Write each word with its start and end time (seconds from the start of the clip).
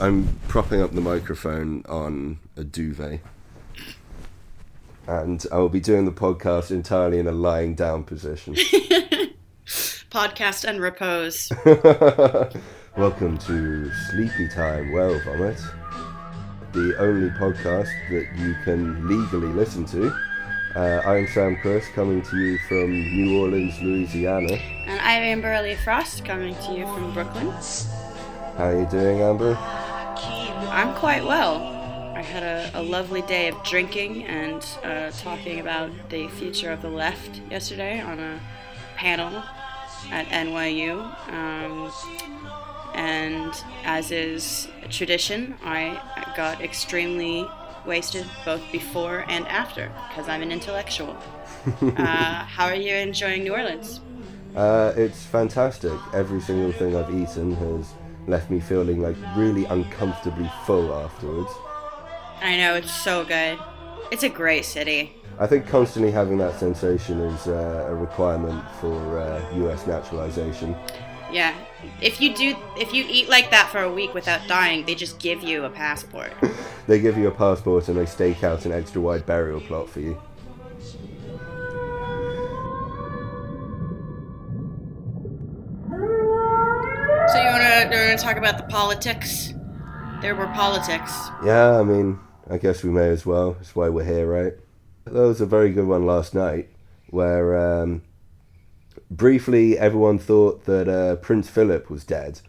I'm 0.00 0.38
propping 0.48 0.80
up 0.80 0.92
the 0.92 1.02
microphone 1.02 1.84
on 1.86 2.38
a 2.56 2.64
duvet. 2.64 3.20
And 5.06 5.44
I 5.52 5.58
will 5.58 5.68
be 5.68 5.80
doing 5.80 6.06
the 6.06 6.12
podcast 6.12 6.70
entirely 6.70 7.18
in 7.18 7.26
a 7.26 7.32
lying 7.32 7.74
down 7.74 8.04
position. 8.04 8.54
Podcast 10.10 10.64
and 10.64 10.80
repose. 10.80 11.52
Welcome 12.96 13.36
to 13.38 13.92
Sleepy 14.10 14.48
Time 14.48 14.92
Whale 14.92 15.20
Vomit, 15.24 15.60
the 16.72 16.96
only 16.98 17.28
podcast 17.30 17.90
that 18.10 18.28
you 18.36 18.54
can 18.64 19.06
legally 19.06 19.52
listen 19.52 19.84
to. 19.86 20.10
Uh, 20.74 21.02
I'm 21.04 21.26
Sam 21.28 21.56
Kriss, 21.56 21.84
coming 21.92 22.22
to 22.22 22.36
you 22.38 22.58
from 22.68 22.90
New 22.90 23.42
Orleans, 23.42 23.78
Louisiana. 23.82 24.54
And 24.86 25.00
I'm 25.00 25.22
Amber 25.22 25.52
A'Lee 25.52 25.76
Frost, 25.76 26.24
coming 26.24 26.54
to 26.54 26.72
you 26.72 26.86
from 26.86 27.12
Brooklyn. 27.12 27.52
How 28.56 28.68
are 28.68 28.78
you 28.80 28.86
doing, 28.86 29.20
Amber? 29.20 29.54
I'm 29.54 30.94
quite 30.94 31.22
well. 31.22 31.58
I 32.16 32.22
had 32.22 32.42
a, 32.42 32.70
a 32.80 32.82
lovely 32.82 33.20
day 33.20 33.48
of 33.48 33.62
drinking 33.64 34.24
and 34.24 34.66
uh, 34.82 35.10
talking 35.10 35.60
about 35.60 35.90
the 36.08 36.28
future 36.28 36.72
of 36.72 36.80
the 36.80 36.88
left 36.88 37.42
yesterday 37.50 38.00
on 38.00 38.18
a 38.18 38.40
panel 38.96 39.42
at 40.10 40.26
NYU. 40.28 41.02
Um, 41.30 41.92
and 42.94 43.52
as 43.84 44.10
is 44.10 44.68
tradition, 44.88 45.56
I 45.62 46.00
got 46.34 46.62
extremely 46.62 47.46
wasted 47.84 48.26
both 48.46 48.62
before 48.72 49.26
and 49.28 49.46
after 49.48 49.92
because 50.08 50.30
I'm 50.30 50.40
an 50.40 50.50
intellectual. 50.50 51.14
uh, 51.82 52.44
how 52.46 52.64
are 52.64 52.74
you 52.74 52.94
enjoying 52.94 53.42
New 53.42 53.52
Orleans? 53.52 54.00
Uh, 54.54 54.94
it's 54.96 55.26
fantastic. 55.26 55.92
Every 56.14 56.40
single 56.40 56.72
thing 56.72 56.96
I've 56.96 57.10
eaten 57.10 57.54
has 57.56 57.92
left 58.26 58.50
me 58.50 58.60
feeling 58.60 59.00
like 59.00 59.16
really 59.36 59.64
uncomfortably 59.66 60.50
full 60.64 60.92
afterwards. 60.94 61.50
I 62.40 62.56
know, 62.56 62.74
it's 62.74 62.92
so 62.92 63.24
good. 63.24 63.58
It's 64.10 64.22
a 64.22 64.28
great 64.28 64.64
city. 64.64 65.14
I 65.38 65.46
think 65.46 65.66
constantly 65.66 66.10
having 66.10 66.38
that 66.38 66.58
sensation 66.58 67.20
is 67.20 67.46
uh, 67.46 67.86
a 67.88 67.94
requirement 67.94 68.64
for 68.80 69.18
uh, 69.18 69.54
US 69.66 69.86
naturalization. 69.86 70.74
Yeah. 71.30 71.54
If 72.00 72.20
you 72.20 72.34
do 72.34 72.56
if 72.76 72.94
you 72.94 73.04
eat 73.08 73.28
like 73.28 73.50
that 73.50 73.68
for 73.70 73.80
a 73.80 73.92
week 73.92 74.14
without 74.14 74.46
dying, 74.46 74.86
they 74.86 74.94
just 74.94 75.18
give 75.18 75.42
you 75.42 75.64
a 75.64 75.70
passport. 75.70 76.32
they 76.86 77.00
give 77.00 77.18
you 77.18 77.28
a 77.28 77.32
passport 77.32 77.88
and 77.88 77.98
they 77.98 78.06
stake 78.06 78.44
out 78.44 78.64
an 78.64 78.72
extra 78.72 79.00
wide 79.00 79.26
burial 79.26 79.60
plot 79.60 79.88
for 79.90 80.00
you. 80.00 80.20
Wanna, 88.22 88.34
talk 88.34 88.36
about 88.38 88.58
the 88.58 88.64
politics? 88.72 89.52
There 90.22 90.34
were 90.34 90.46
politics. 90.48 91.12
Yeah, 91.44 91.78
I 91.78 91.82
mean, 91.82 92.18
I 92.50 92.58
guess 92.58 92.82
we 92.82 92.90
may 92.90 93.08
as 93.08 93.26
well. 93.26 93.52
That's 93.54 93.74
why 93.76 93.88
we're 93.88 94.04
here, 94.04 94.26
right? 94.26 94.54
That 95.04 95.12
was 95.12 95.40
a 95.40 95.46
very 95.46 95.70
good 95.70 95.86
one 95.86 96.06
last 96.06 96.34
night, 96.34 96.70
where 97.10 97.56
um, 97.56 98.02
briefly 99.10 99.78
everyone 99.78 100.18
thought 100.18 100.64
that 100.64 100.88
uh, 100.88 101.16
Prince 101.16 101.48
Philip 101.48 101.90
was 101.90 102.04
dead, 102.04 102.40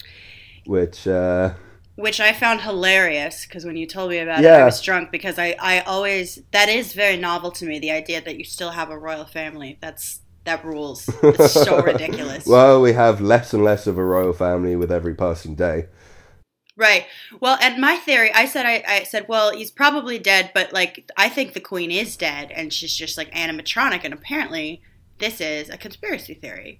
which. 0.65 1.07
Uh, 1.07 1.53
which 1.95 2.19
I 2.19 2.31
found 2.31 2.61
hilarious 2.61 3.45
because 3.45 3.65
when 3.65 3.75
you 3.75 3.87
told 3.87 4.11
me 4.11 4.19
about 4.19 4.43
Yeah. 4.43 4.59
it, 4.59 4.61
I 4.61 4.65
was 4.65 4.81
drunk 4.81 5.11
because 5.11 5.39
I, 5.39 5.55
I 5.59 5.79
always 5.81 6.43
that 6.51 6.69
is 6.69 6.93
very 6.93 7.17
novel 7.17 7.49
to 7.53 7.65
me 7.65 7.79
the 7.79 7.89
idea 7.89 8.21
that 8.21 8.37
you 8.37 8.43
still 8.43 8.69
have 8.69 8.91
a 8.91 8.97
royal 8.97 9.25
family. 9.25 9.79
That's 9.81 10.21
that 10.47 10.65
rules. 10.65 11.07
It's 11.23 11.53
so 11.53 11.81
ridiculous. 11.81 12.45
well, 12.45 12.81
we 12.81 12.93
have 12.93 13.21
less 13.21 13.53
and 13.53 13.63
less 13.63 13.85
of 13.87 13.97
a 13.97 14.03
royal 14.03 14.33
family 14.33 14.75
with 14.75 14.91
every 14.91 15.13
passing 15.15 15.55
day. 15.55 15.87
Right. 16.75 17.05
Well, 17.39 17.57
and 17.61 17.81
my 17.81 17.95
theory, 17.97 18.31
I 18.33 18.45
said, 18.45 18.65
I, 18.65 18.83
I 18.87 19.03
said, 19.03 19.25
well, 19.27 19.51
he's 19.51 19.71
probably 19.71 20.19
dead, 20.19 20.51
but 20.53 20.73
like, 20.73 21.09
I 21.17 21.27
think 21.27 21.53
the 21.53 21.59
queen 21.59 21.89
is 21.89 22.15
dead, 22.15 22.51
and 22.51 22.71
she's 22.71 22.95
just 22.95 23.17
like 23.17 23.31
animatronic, 23.33 24.01
and 24.03 24.13
apparently, 24.13 24.81
this 25.17 25.41
is 25.41 25.69
a 25.69 25.77
conspiracy 25.77 26.35
theory, 26.35 26.79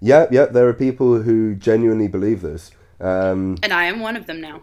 Yeah, 0.00 0.26
yeah, 0.30 0.46
there 0.46 0.68
are 0.68 0.74
people 0.74 1.22
who 1.22 1.56
genuinely 1.56 2.06
believe 2.08 2.40
this. 2.40 2.70
Um, 3.00 3.58
and 3.62 3.72
I 3.72 3.84
am 3.84 3.98
one 4.00 4.16
of 4.16 4.26
them 4.26 4.40
now. 4.40 4.62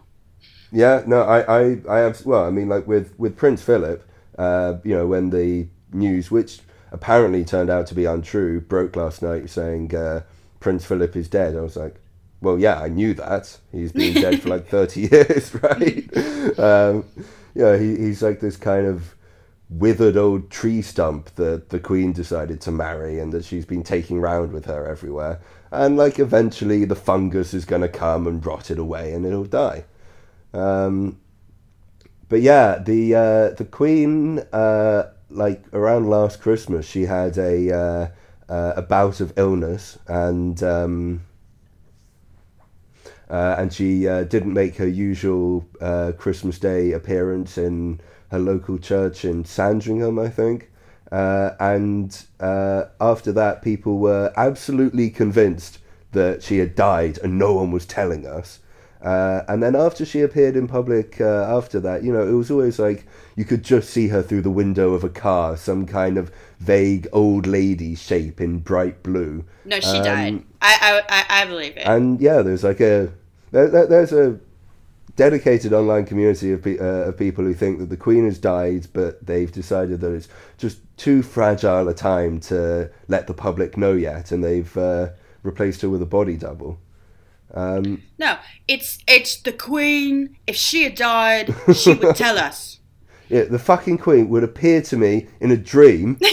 Yeah, 0.72 1.02
no, 1.06 1.22
I, 1.22 1.60
I, 1.60 1.80
I 1.88 1.98
have. 1.98 2.24
Well, 2.24 2.44
I 2.44 2.50
mean, 2.50 2.68
like 2.68 2.86
with 2.86 3.18
with 3.18 3.36
Prince 3.36 3.62
Philip, 3.62 4.08
uh, 4.38 4.74
you 4.84 4.94
know, 4.94 5.06
when 5.06 5.30
the 5.30 5.68
news, 5.92 6.30
which 6.30 6.60
apparently 6.92 7.44
turned 7.44 7.70
out 7.70 7.86
to 7.88 7.94
be 7.94 8.04
untrue, 8.04 8.60
broke 8.60 8.96
last 8.96 9.22
night 9.22 9.50
saying 9.50 9.94
uh, 9.94 10.22
Prince 10.60 10.84
Philip 10.84 11.16
is 11.16 11.28
dead. 11.28 11.56
I 11.56 11.60
was 11.60 11.76
like, 11.76 11.96
well, 12.40 12.58
yeah, 12.58 12.80
I 12.80 12.88
knew 12.88 13.14
that. 13.14 13.58
He's 13.72 13.92
been 13.92 14.14
dead 14.14 14.40
for 14.40 14.48
like 14.48 14.68
thirty 14.68 15.00
years, 15.12 15.54
right? 15.62 16.58
Um, 16.58 17.04
know, 17.58 17.78
he, 17.78 17.96
he's 17.96 18.22
like 18.22 18.40
this 18.40 18.56
kind 18.56 18.86
of 18.86 19.14
withered 19.70 20.16
old 20.16 20.50
tree 20.50 20.80
stump 20.80 21.34
that 21.34 21.68
the 21.68 21.78
Queen 21.78 22.12
decided 22.12 22.60
to 22.62 22.70
marry 22.70 23.18
and 23.18 23.32
that 23.32 23.44
she's 23.44 23.66
been 23.66 23.82
taking 23.82 24.20
round 24.20 24.52
with 24.52 24.64
her 24.64 24.86
everywhere. 24.86 25.40
And 25.70 25.96
like 25.96 26.18
eventually 26.18 26.84
the 26.86 26.96
fungus 26.96 27.52
is 27.52 27.66
going 27.66 27.82
to 27.82 27.88
come 27.88 28.26
and 28.26 28.44
rot 28.44 28.70
it 28.70 28.78
away 28.78 29.12
and 29.12 29.26
it'll 29.26 29.44
die. 29.44 29.84
Um, 30.54 31.20
but 32.30 32.40
yeah, 32.40 32.78
the 32.78 33.14
uh, 33.14 33.50
the 33.50 33.66
Queen, 33.70 34.40
uh, 34.52 35.04
like 35.30 35.62
around 35.72 36.08
last 36.08 36.40
Christmas, 36.40 36.86
she 36.86 37.02
had 37.02 37.36
a 37.38 37.72
uh, 37.74 38.08
uh, 38.48 38.72
a 38.76 38.82
bout 38.82 39.20
of 39.20 39.32
illness 39.36 39.98
and. 40.06 40.62
Um, 40.62 41.24
uh, 43.30 43.56
and 43.58 43.72
she 43.72 44.08
uh, 44.08 44.24
didn't 44.24 44.54
make 44.54 44.76
her 44.76 44.86
usual 44.86 45.66
uh, 45.82 46.12
Christmas 46.16 46.58
Day 46.58 46.92
appearance 46.92 47.58
in 47.58 48.00
her 48.30 48.38
local 48.38 48.78
church 48.78 49.22
in 49.22 49.44
Sandringham, 49.44 50.18
I 50.18 50.30
think. 50.30 50.70
Uh, 51.12 51.50
and 51.60 52.24
after 52.40 53.32
that, 53.32 53.60
people 53.60 53.98
were 53.98 54.32
absolutely 54.34 55.10
convinced 55.10 55.78
that 56.12 56.42
she 56.42 56.56
had 56.56 56.74
died, 56.74 57.18
and 57.18 57.38
no 57.38 57.52
one 57.52 57.70
was 57.70 57.84
telling 57.84 58.26
us. 58.26 58.60
Uh, 59.02 59.42
and 59.46 59.62
then 59.62 59.76
after 59.76 60.04
she 60.04 60.22
appeared 60.22 60.56
in 60.56 60.66
public, 60.66 61.20
uh, 61.20 61.44
after 61.56 61.78
that, 61.80 62.02
you 62.02 62.12
know, 62.12 62.26
it 62.26 62.32
was 62.32 62.50
always 62.50 62.78
like 62.78 63.06
you 63.36 63.44
could 63.44 63.62
just 63.62 63.90
see 63.90 64.08
her 64.08 64.22
through 64.22 64.42
the 64.42 64.50
window 64.50 64.92
of 64.92 65.04
a 65.04 65.08
car, 65.08 65.56
some 65.56 65.86
kind 65.86 66.18
of 66.18 66.32
vague 66.58 67.06
old 67.12 67.46
lady 67.46 67.94
shape 67.94 68.40
in 68.40 68.58
bright 68.58 69.02
blue. 69.02 69.44
No, 69.64 69.78
she 69.78 69.98
Um, 69.98 70.02
died. 70.04 70.42
I, 70.60 71.02
I, 71.08 71.42
I, 71.42 71.44
believe 71.46 71.76
it. 71.76 71.86
And 71.86 72.20
yeah, 72.20 72.42
there's 72.42 72.64
like 72.64 72.80
a 72.80 73.12
there, 73.52 73.68
there, 73.68 73.86
there's 73.86 74.12
a 74.12 74.38
dedicated 75.14 75.72
online 75.72 76.04
community 76.04 76.52
of, 76.52 76.62
pe- 76.62 76.78
uh, 76.78 77.08
of 77.08 77.16
people 77.16 77.44
who 77.44 77.54
think 77.54 77.78
that 77.78 77.90
the 77.90 77.96
Queen 77.96 78.24
has 78.24 78.38
died, 78.38 78.86
but 78.92 79.24
they've 79.24 79.50
decided 79.52 80.00
that 80.00 80.12
it's 80.12 80.28
just 80.58 80.78
too 80.96 81.22
fragile 81.22 81.88
a 81.88 81.94
time 81.94 82.40
to 82.40 82.90
let 83.08 83.26
the 83.26 83.34
public 83.34 83.76
know 83.76 83.92
yet, 83.92 84.32
and 84.32 84.42
they've 84.42 84.76
uh, 84.76 85.08
replaced 85.42 85.82
her 85.82 85.88
with 85.88 86.02
a 86.02 86.06
body 86.06 86.36
double. 86.36 86.78
Um, 87.54 88.02
no, 88.18 88.38
it's 88.66 88.98
it's 89.06 89.40
the 89.40 89.52
queen. 89.52 90.36
If 90.46 90.56
she 90.56 90.84
had 90.84 90.94
died, 90.94 91.54
she 91.74 91.94
would 91.94 92.14
tell 92.16 92.38
us. 92.48 92.80
yeah, 93.28 93.44
the 93.44 93.58
fucking 93.58 93.98
Queen 93.98 94.28
would 94.28 94.44
appear 94.44 94.82
to 94.82 94.96
me 94.96 95.28
in 95.40 95.50
a 95.50 95.56
dream. 95.56 96.18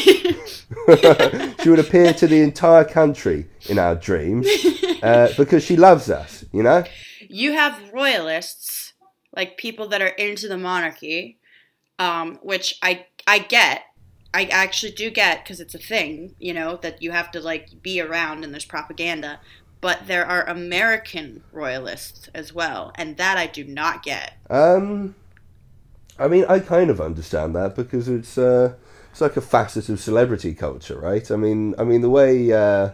she 1.62 1.70
would 1.70 1.80
appear 1.80 2.14
to 2.14 2.28
the 2.28 2.42
entire 2.42 2.84
country 2.84 3.48
in 3.70 3.80
our 3.80 3.96
dreams 3.96 4.48
uh, 5.04 5.30
because 5.38 5.64
she 5.64 5.76
loves 5.76 6.10
us, 6.10 6.44
you 6.52 6.64
know. 6.64 6.84
you 7.30 7.54
have 7.54 7.80
royalists, 7.94 8.94
like 9.36 9.58
people 9.58 9.88
that 9.90 10.02
are 10.02 10.08
into 10.08 10.48
the 10.48 10.58
monarchy, 10.58 11.40
um, 12.00 12.40
which 12.42 12.76
I 12.82 13.06
I 13.28 13.40
get. 13.40 13.84
I 14.34 14.46
actually 14.46 14.92
do 14.92 15.10
get 15.10 15.44
because 15.44 15.62
it's 15.62 15.76
a 15.76 15.80
thing, 15.80 16.36
you 16.40 16.54
know, 16.54 16.78
that 16.82 17.02
you 17.02 17.12
have 17.12 17.32
to 17.32 17.40
like 17.40 17.82
be 17.82 18.02
around 18.02 18.44
and 18.44 18.52
there's 18.54 18.66
propaganda. 18.66 19.40
But 19.86 20.08
there 20.08 20.26
are 20.26 20.44
American 20.50 21.44
royalists 21.52 22.28
as 22.34 22.52
well, 22.52 22.92
and 22.96 23.18
that 23.18 23.38
I 23.38 23.46
do 23.46 23.64
not 23.64 24.02
get. 24.02 24.34
Um, 24.50 25.14
I 26.18 26.28
mean, 26.28 26.44
I 26.50 26.58
kind 26.58 26.90
of 26.90 27.00
understand 27.00 27.56
that 27.56 27.76
because 27.76 28.10
it's 28.10 28.36
uh, 28.36 28.74
it's 29.12 29.22
like 29.22 29.38
a 29.38 29.42
facet 29.42 29.88
of 29.90 30.00
celebrity 30.00 30.56
culture, 30.56 31.00
right? 31.00 31.30
I 31.30 31.36
mean, 31.36 31.76
I 31.78 31.84
mean 31.84 32.02
the 32.02 32.10
way 32.10 32.52
uh, 32.52 32.94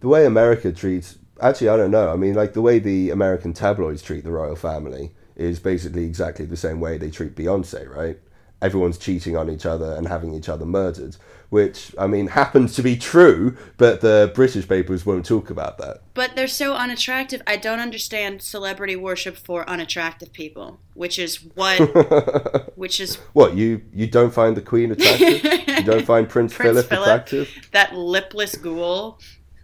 the 0.00 0.08
way 0.08 0.24
America 0.24 0.72
treats. 0.72 1.18
Actually, 1.42 1.68
I 1.68 1.76
don't 1.76 1.90
know. 1.90 2.10
I 2.10 2.16
mean, 2.16 2.32
like 2.32 2.54
the 2.54 2.62
way 2.62 2.78
the 2.78 3.10
American 3.10 3.52
tabloids 3.52 4.00
treat 4.00 4.24
the 4.24 4.32
royal 4.32 4.56
family 4.56 5.12
is 5.34 5.60
basically 5.60 6.06
exactly 6.06 6.46
the 6.46 6.56
same 6.56 6.80
way 6.80 6.96
they 6.96 7.10
treat 7.10 7.36
Beyonce, 7.36 7.94
right? 7.94 8.18
Everyone's 8.62 8.96
cheating 8.96 9.36
on 9.36 9.50
each 9.50 9.66
other 9.66 9.92
and 9.92 10.08
having 10.08 10.32
each 10.32 10.48
other 10.48 10.64
murdered, 10.64 11.18
which 11.50 11.94
I 11.98 12.06
mean 12.06 12.28
happens 12.28 12.74
to 12.76 12.82
be 12.82 12.96
true, 12.96 13.56
but 13.76 14.00
the 14.00 14.30
British 14.34 14.66
papers 14.68 15.06
won't 15.06 15.24
talk 15.24 15.50
about 15.50 15.78
that. 15.78 16.02
But 16.14 16.34
they're 16.36 16.48
so 16.48 16.74
unattractive. 16.74 17.42
I 17.46 17.56
don't 17.56 17.78
understand 17.80 18.42
celebrity 18.42 18.96
worship 18.96 19.36
for 19.36 19.68
unattractive 19.68 20.32
people, 20.32 20.80
which 20.94 21.18
is 21.18 21.36
what, 21.54 22.72
which 22.76 23.00
is 23.00 23.16
What 23.32 23.54
you 23.56 23.82
you 23.92 24.06
don't 24.06 24.32
find 24.34 24.56
the 24.56 24.62
Queen 24.62 24.92
attractive? 24.92 25.44
you 25.68 25.82
don't 25.84 26.04
find 26.06 26.28
Prince, 26.34 26.54
Prince 26.54 26.70
Philip, 26.72 26.86
Philip. 26.88 27.06
attractive? 27.08 27.68
that 27.72 27.94
lipless 27.94 28.56
ghoul 28.56 29.18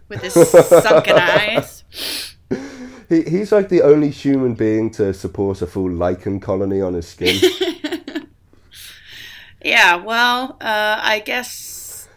with 0.09 0.21
his 0.21 0.33
sunken 0.83 1.17
eyes. 1.17 1.83
he, 3.09 3.23
he's 3.23 3.51
like 3.51 3.69
the 3.69 3.81
only 3.81 4.09
human 4.09 4.53
being 4.53 4.91
to 4.91 5.13
support 5.13 5.61
a 5.61 5.67
full 5.67 5.89
lichen 5.91 6.39
colony 6.39 6.81
on 6.81 6.93
his 6.93 7.07
skin. 7.07 7.39
yeah, 9.63 9.95
well, 9.95 10.57
uh, 10.61 10.99
I 11.01 11.19
guess 11.25 11.49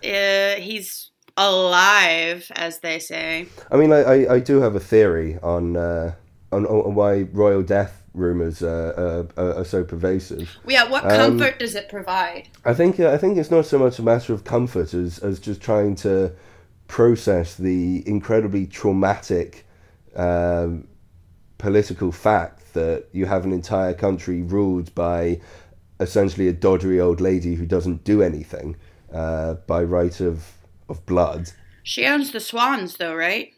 uh, 0.06 0.60
he's 0.60 1.10
alive, 1.36 2.50
as 2.54 2.80
they 2.80 2.98
say. 2.98 3.46
I 3.70 3.76
mean, 3.76 3.92
I, 3.92 4.02
I, 4.02 4.34
I 4.34 4.40
do 4.40 4.60
have 4.60 4.74
a 4.74 4.80
theory 4.80 5.38
on, 5.42 5.76
uh, 5.76 6.14
on 6.52 6.66
on 6.66 6.94
why 6.94 7.22
royal 7.32 7.62
death 7.62 8.02
rumors 8.14 8.62
uh, 8.62 9.26
uh, 9.36 9.42
are 9.58 9.64
so 9.64 9.84
pervasive. 9.84 10.56
Yeah, 10.66 10.88
what 10.88 11.02
comfort 11.02 11.52
um, 11.54 11.58
does 11.58 11.74
it 11.74 11.88
provide? 11.88 12.48
I 12.64 12.74
think 12.74 12.98
I 13.00 13.18
think 13.18 13.36
it's 13.38 13.50
not 13.50 13.66
so 13.66 13.78
much 13.78 13.98
a 13.98 14.02
matter 14.02 14.32
of 14.32 14.44
comfort 14.44 14.94
as 14.94 15.18
as 15.18 15.38
just 15.38 15.60
trying 15.60 15.94
to 15.96 16.32
process 16.88 17.54
the 17.56 18.06
incredibly 18.08 18.66
traumatic 18.66 19.66
um, 20.14 20.88
political 21.58 22.12
fact 22.12 22.74
that 22.74 23.06
you 23.12 23.26
have 23.26 23.44
an 23.44 23.52
entire 23.52 23.94
country 23.94 24.42
ruled 24.42 24.94
by 24.94 25.40
essentially 25.98 26.48
a 26.48 26.52
doddery 26.52 27.00
old 27.00 27.20
lady 27.20 27.54
who 27.54 27.66
doesn't 27.66 28.04
do 28.04 28.22
anything 28.22 28.76
uh, 29.12 29.54
by 29.66 29.82
right 29.82 30.20
of 30.20 30.52
of 30.88 31.04
blood. 31.06 31.50
She 31.82 32.04
owns 32.04 32.32
the 32.32 32.40
swans, 32.40 32.96
though, 32.96 33.14
right? 33.14 33.52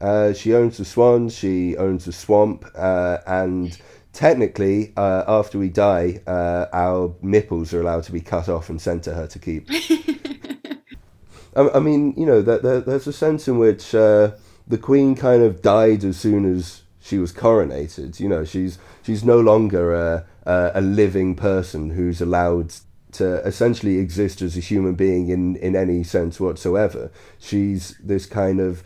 Uh, 0.00 0.32
she 0.32 0.54
owns 0.54 0.78
the 0.78 0.84
swans. 0.84 1.34
She 1.34 1.76
owns 1.76 2.04
the 2.04 2.12
swamp, 2.12 2.64
uh, 2.74 3.18
and 3.26 3.78
technically, 4.12 4.92
uh, 4.96 5.24
after 5.26 5.58
we 5.58 5.68
die, 5.68 6.20
uh, 6.26 6.66
our 6.72 7.14
nipples 7.22 7.74
are 7.74 7.80
allowed 7.80 8.04
to 8.04 8.12
be 8.12 8.20
cut 8.20 8.48
off 8.48 8.70
and 8.70 8.80
sent 8.80 9.04
to 9.04 9.14
her 9.14 9.26
to 9.26 9.38
keep. 9.38 9.68
I, 11.56 11.68
I, 11.74 11.80
mean, 11.80 12.14
you 12.16 12.26
know, 12.26 12.42
that 12.42 12.62
there, 12.62 12.80
there's 12.80 13.06
a 13.06 13.12
sense 13.12 13.46
in 13.46 13.58
which 13.58 13.94
uh, 13.94 14.32
the 14.66 14.78
queen 14.78 15.14
kind 15.14 15.42
of 15.42 15.62
died 15.62 16.04
as 16.04 16.16
soon 16.16 16.50
as 16.50 16.82
she 17.00 17.18
was 17.18 17.32
coronated. 17.32 18.18
You 18.18 18.28
know, 18.28 18.44
she's 18.44 18.78
she's 19.02 19.24
no 19.24 19.38
longer 19.40 19.94
a, 19.94 20.26
a, 20.46 20.72
a 20.76 20.80
living 20.80 21.34
person 21.34 21.90
who's 21.90 22.20
allowed 22.20 22.74
to 23.14 23.36
essentially 23.46 23.98
exist 23.98 24.42
as 24.42 24.56
a 24.56 24.60
human 24.60 24.94
being 24.94 25.28
in, 25.28 25.56
in 25.56 25.74
any 25.74 26.02
sense 26.04 26.38
whatsoever. 26.38 27.10
She's 27.38 27.96
this 28.02 28.26
kind 28.26 28.60
of 28.60 28.84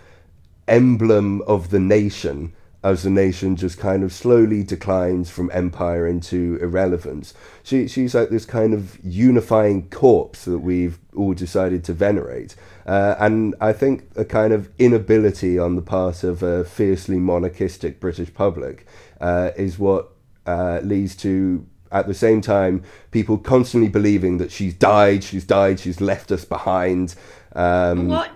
emblem 0.67 1.43
of 1.43 1.71
the 1.71 1.81
nation 1.81 2.53
as 2.85 3.03
the 3.03 3.11
nation 3.11 3.57
just 3.57 3.77
kind 3.77 4.05
of 4.05 4.13
slowly 4.13 4.63
declines 4.63 5.29
from 5.29 5.51
empire 5.53 6.07
into 6.07 6.59
irrelevance. 6.63 7.35
She, 7.65 7.89
she's 7.89 8.15
like 8.15 8.31
this 8.31 8.45
kind 8.45 8.73
of 8.73 8.99
unifying 9.03 9.89
corpse 9.91 10.45
that 10.45 10.61
we've 10.61 10.99
all 11.17 11.35
decided 11.35 11.83
to 11.85 11.93
venerate. 11.93 12.55
Uh, 12.87 13.17
and 13.19 13.55
I 13.61 13.73
think 13.73 14.09
a 14.15 14.25
kind 14.25 14.53
of 14.53 14.71
inability 14.79 15.59
on 15.59 15.75
the 15.75 15.83
part 15.83 16.23
of 16.23 16.43
a 16.43 16.65
fiercely 16.65 17.19
monarchistic 17.19 17.99
British 17.99 18.33
public 18.33 18.87
uh, 19.21 19.51
is 19.57 19.79
what 19.79 20.13
uh, 20.47 20.81
leads 20.83 21.17
to 21.17 21.67
at 21.91 22.07
the 22.07 22.15
same 22.15 22.41
time, 22.41 22.83
people 23.11 23.39
constantly 23.39 23.89
believing 23.89 24.39
that 24.39 24.51
she's 24.51 24.75
died, 24.75 25.25
she's 25.25 25.45
died, 25.45 25.81
she's 25.81 26.01
left 26.01 26.31
us 26.31 26.45
behind. 26.45 27.15
Um, 27.55 28.09
what 28.09 28.31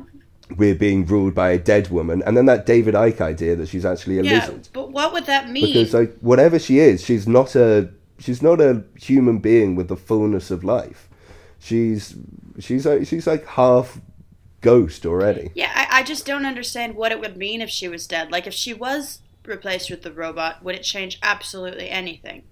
we're 0.57 0.75
being 0.75 1.07
ruled 1.07 1.35
by 1.35 1.51
a 1.51 1.59
dead 1.59 1.91
woman, 1.91 2.23
and 2.25 2.37
then 2.37 2.47
that 2.47 2.67
David 2.67 2.95
Icke 2.95 3.21
idea 3.21 3.57
that 3.57 3.69
she's 3.69 3.85
actually 3.85 4.19
a 4.19 4.23
yeah, 4.23 4.41
lizard. 4.41 4.69
But 4.73 4.91
what 4.91 5.13
would 5.13 5.27
that 5.27 5.51
mean? 5.51 5.67
Because 5.67 5.95
like 5.95 6.17
whatever 6.21 6.59
she 6.59 6.79
is, 6.79 7.03
she's 7.03 7.27
not 7.27 7.55
a 7.55 7.91
she's 8.19 8.43
not 8.43 8.61
a 8.61 8.85
human 8.97 9.39
being 9.39 9.75
with 9.75 9.89
the 9.89 9.97
fullness 9.97 10.51
of 10.51 10.65
life. 10.65 11.09
She's 11.59 12.17
she's 12.59 12.87
like, 12.87 13.07
she's 13.07 13.27
like 13.27 13.47
half 13.47 14.01
ghost 14.61 15.07
already. 15.07 15.51
Yeah, 15.55 15.73
I, 15.75 16.01
I 16.01 16.03
just 16.03 16.27
don't 16.27 16.47
understand 16.47 16.95
what 16.95 17.13
it 17.13 17.21
would 17.21 17.37
mean 17.37 17.61
if 17.61 17.71
she 17.71 17.89
was 17.89 18.07
dead. 18.07 18.31
Like 18.31 18.47
if 18.47 18.55
she 18.55 18.75
was 18.75 19.21
replaced 19.45 19.91
with 19.91 20.03
the 20.03 20.13
robot, 20.13 20.63
would 20.63 20.75
it 20.75 20.83
change 20.83 21.19
absolutely 21.23 21.89
anything? 21.91 22.45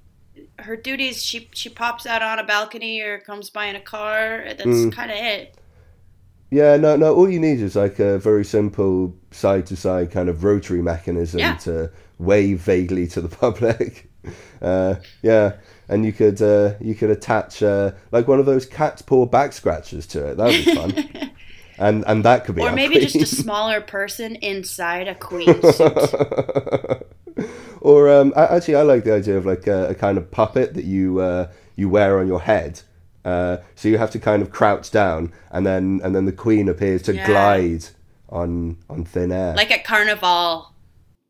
Her 0.59 0.77
duties, 0.77 1.23
she 1.23 1.49
she 1.53 1.69
pops 1.69 2.07
out 2.07 2.23
on 2.23 2.39
a 2.39 2.45
balcony 2.45 3.01
or 3.01 3.19
comes 3.19 3.51
by 3.51 3.67
in 3.67 3.77
a 3.77 3.81
car. 3.81 4.45
That's 4.47 4.65
mm. 4.65 4.93
kind 4.93 5.11
of 5.11 5.17
it. 5.17 5.57
Yeah, 6.51 6.77
no, 6.77 6.97
no. 6.97 7.15
All 7.15 7.31
you 7.31 7.39
need 7.39 7.61
is 7.61 7.77
like 7.77 7.99
a 8.01 8.19
very 8.19 8.45
simple 8.45 9.15
side 9.31 9.67
to 9.67 9.77
side 9.77 10.11
kind 10.11 10.29
of 10.29 10.43
rotary 10.43 10.83
mechanism 10.83 11.39
yeah. 11.39 11.55
to 11.59 11.91
wave 12.19 12.61
vaguely 12.61 13.07
to 13.09 13.21
the 13.21 13.29
public. 13.37 14.11
Uh, 14.61 14.97
yeah, 15.23 15.57
and 15.89 16.05
you 16.05 16.13
could 16.13 16.43
uh, 16.43 16.75
you 16.81 16.95
could 16.95 17.11
attach 17.11 17.63
uh, 17.63 17.93
like 18.11 18.27
one 18.29 18.41
of 18.41 18.47
those 18.47 18.67
cat's 18.67 19.03
paw 19.03 19.27
back 19.27 19.53
scratchers 19.53 20.07
to 20.09 20.27
it. 20.27 20.37
That 20.37 20.47
would 20.47 20.65
be 20.65 20.75
fun. 20.75 21.31
and 21.81 22.05
and 22.07 22.25
that 22.25 22.45
could 22.45 22.55
be. 22.55 22.63
Or 22.63 22.73
maybe 22.73 22.95
queen. 22.95 23.09
just 23.09 23.17
a 23.17 23.27
smaller 23.43 23.81
person 23.81 24.37
inside 24.37 25.09
a 25.09 25.15
queen 25.15 25.61
suit. 25.73 25.97
or 27.81 28.09
um, 28.09 28.33
actually, 28.37 28.77
I 28.77 28.83
like 28.83 29.05
the 29.05 29.15
idea 29.15 29.37
of 29.37 29.47
like 29.47 29.67
a, 29.67 29.89
a 29.89 29.95
kind 29.95 30.19
of 30.19 30.31
puppet 30.31 30.75
that 30.75 30.85
you 30.85 31.21
uh, 31.21 31.51
you 31.75 31.89
wear 31.89 32.21
on 32.21 32.29
your 32.29 32.43
head 32.43 32.83
uh, 33.25 33.59
so 33.75 33.89
you 33.89 33.99
have 33.99 34.11
to 34.11 34.19
kind 34.19 34.43
of 34.43 34.51
crouch 34.51 34.91
down, 34.91 35.33
and 35.51 35.67
then 35.67 36.01
and 36.03 36.15
then 36.15 36.25
the 36.25 36.33
queen 36.33 36.69
appears 36.69 37.03
to 37.03 37.15
yeah. 37.15 37.27
glide 37.27 37.85
on 38.29 38.79
on 38.89 39.05
thin 39.05 39.33
air, 39.33 39.55
like 39.55 39.71
at 39.71 39.85
Carnival. 39.85 40.70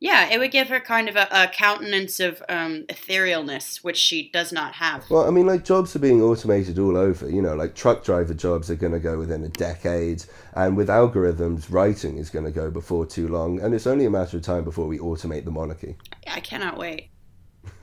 Yeah, 0.03 0.31
it 0.31 0.39
would 0.39 0.51
give 0.51 0.69
her 0.69 0.81
kind 0.81 1.11
of 1.11 1.17
a, 1.17 1.29
a 1.31 1.49
countenance 1.49 2.21
of 2.21 2.43
um, 2.49 2.85
etherealness, 2.89 3.85
which 3.85 3.99
she 3.99 4.31
does 4.31 4.51
not 4.51 4.73
have. 4.73 5.09
Well, 5.11 5.27
I 5.27 5.31
mean, 5.31 5.47
like 5.47 5.63
jobs 5.63 5.95
are 5.95 5.99
being 5.99 6.23
automated 6.23 6.79
all 6.79 6.97
over. 6.97 7.29
You 7.29 7.43
know, 7.43 7.55
like 7.55 7.75
truck 7.75 8.03
driver 8.03 8.33
jobs 8.33 8.71
are 8.71 8.77
going 8.77 8.95
to 8.95 8.99
go 8.99 9.19
within 9.19 9.45
a 9.45 9.49
decade, 9.49 10.25
and 10.55 10.75
with 10.75 10.89
algorithms, 10.89 11.71
writing 11.71 12.17
is 12.17 12.31
going 12.31 12.47
to 12.47 12.51
go 12.51 12.71
before 12.71 13.05
too 13.05 13.29
long, 13.29 13.61
and 13.61 13.75
it's 13.75 13.87
only 13.87 14.07
a 14.07 14.11
matter 14.11 14.39
of 14.39 14.43
time 14.43 14.65
before 14.65 14.87
we 14.87 14.99
automate 14.99 15.45
the 15.45 15.51
monarchy. 15.51 15.97
I 16.27 16.41
cannot 16.41 16.79
wait. 16.79 17.11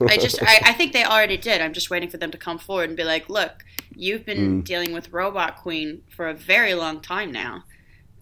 I 0.00 0.16
just, 0.16 0.42
I, 0.42 0.58
I 0.64 0.72
think 0.72 0.92
they 0.92 1.04
already 1.04 1.36
did. 1.36 1.60
I'm 1.60 1.72
just 1.72 1.88
waiting 1.88 2.10
for 2.10 2.16
them 2.16 2.32
to 2.32 2.38
come 2.38 2.58
forward 2.58 2.90
and 2.90 2.96
be 2.96 3.04
like, 3.04 3.28
look, 3.28 3.64
you've 3.94 4.26
been 4.26 4.62
mm. 4.62 4.64
dealing 4.64 4.92
with 4.92 5.12
Robot 5.12 5.56
Queen 5.58 6.02
for 6.08 6.28
a 6.28 6.34
very 6.34 6.74
long 6.74 7.00
time 7.00 7.30
now. 7.30 7.62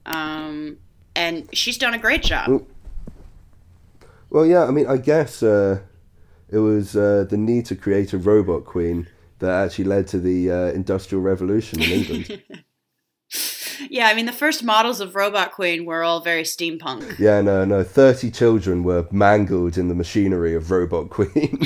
Um, 0.05 0.77
and 1.15 1.49
she's 1.57 1.79
done 1.79 1.95
a 1.95 1.99
great 1.99 2.23
job. 2.23 2.49
Well, 2.49 2.67
well 4.37 4.45
yeah, 4.45 4.65
I 4.65 4.71
mean, 4.71 4.87
I 4.87 4.99
guess 4.99 5.43
uh, 5.43 5.81
it 6.51 6.59
was 6.59 6.95
uh, 6.95 7.25
the 7.27 7.39
need 7.39 7.65
to 7.67 7.75
create 7.75 8.13
a 8.13 8.19
robot 8.19 8.67
queen 8.67 9.09
that 9.39 9.49
actually 9.49 9.85
led 9.85 10.09
to 10.09 10.21
the 10.21 10.51
uh, 10.51 10.67
Industrial 10.73 11.23
Revolution 11.23 11.83
in 11.83 11.91
England. 11.91 12.43
yeah, 13.91 14.09
I 14.09 14.15
mean, 14.15 14.27
the 14.27 14.33
first 14.33 14.63
models 14.63 15.01
of 15.01 15.15
Robot 15.15 15.53
Queen 15.53 15.87
were 15.87 16.05
all 16.05 16.21
very 16.21 16.43
steampunk. 16.43 17.19
Yeah, 17.19 17.41
no, 17.41 17.65
no. 17.65 17.83
30 17.83 18.31
children 18.31 18.85
were 18.85 19.09
mangled 19.11 19.79
in 19.79 19.89
the 19.89 19.95
machinery 19.95 20.55
of 20.55 20.71
Robot 20.71 21.09
Queen. 21.09 21.59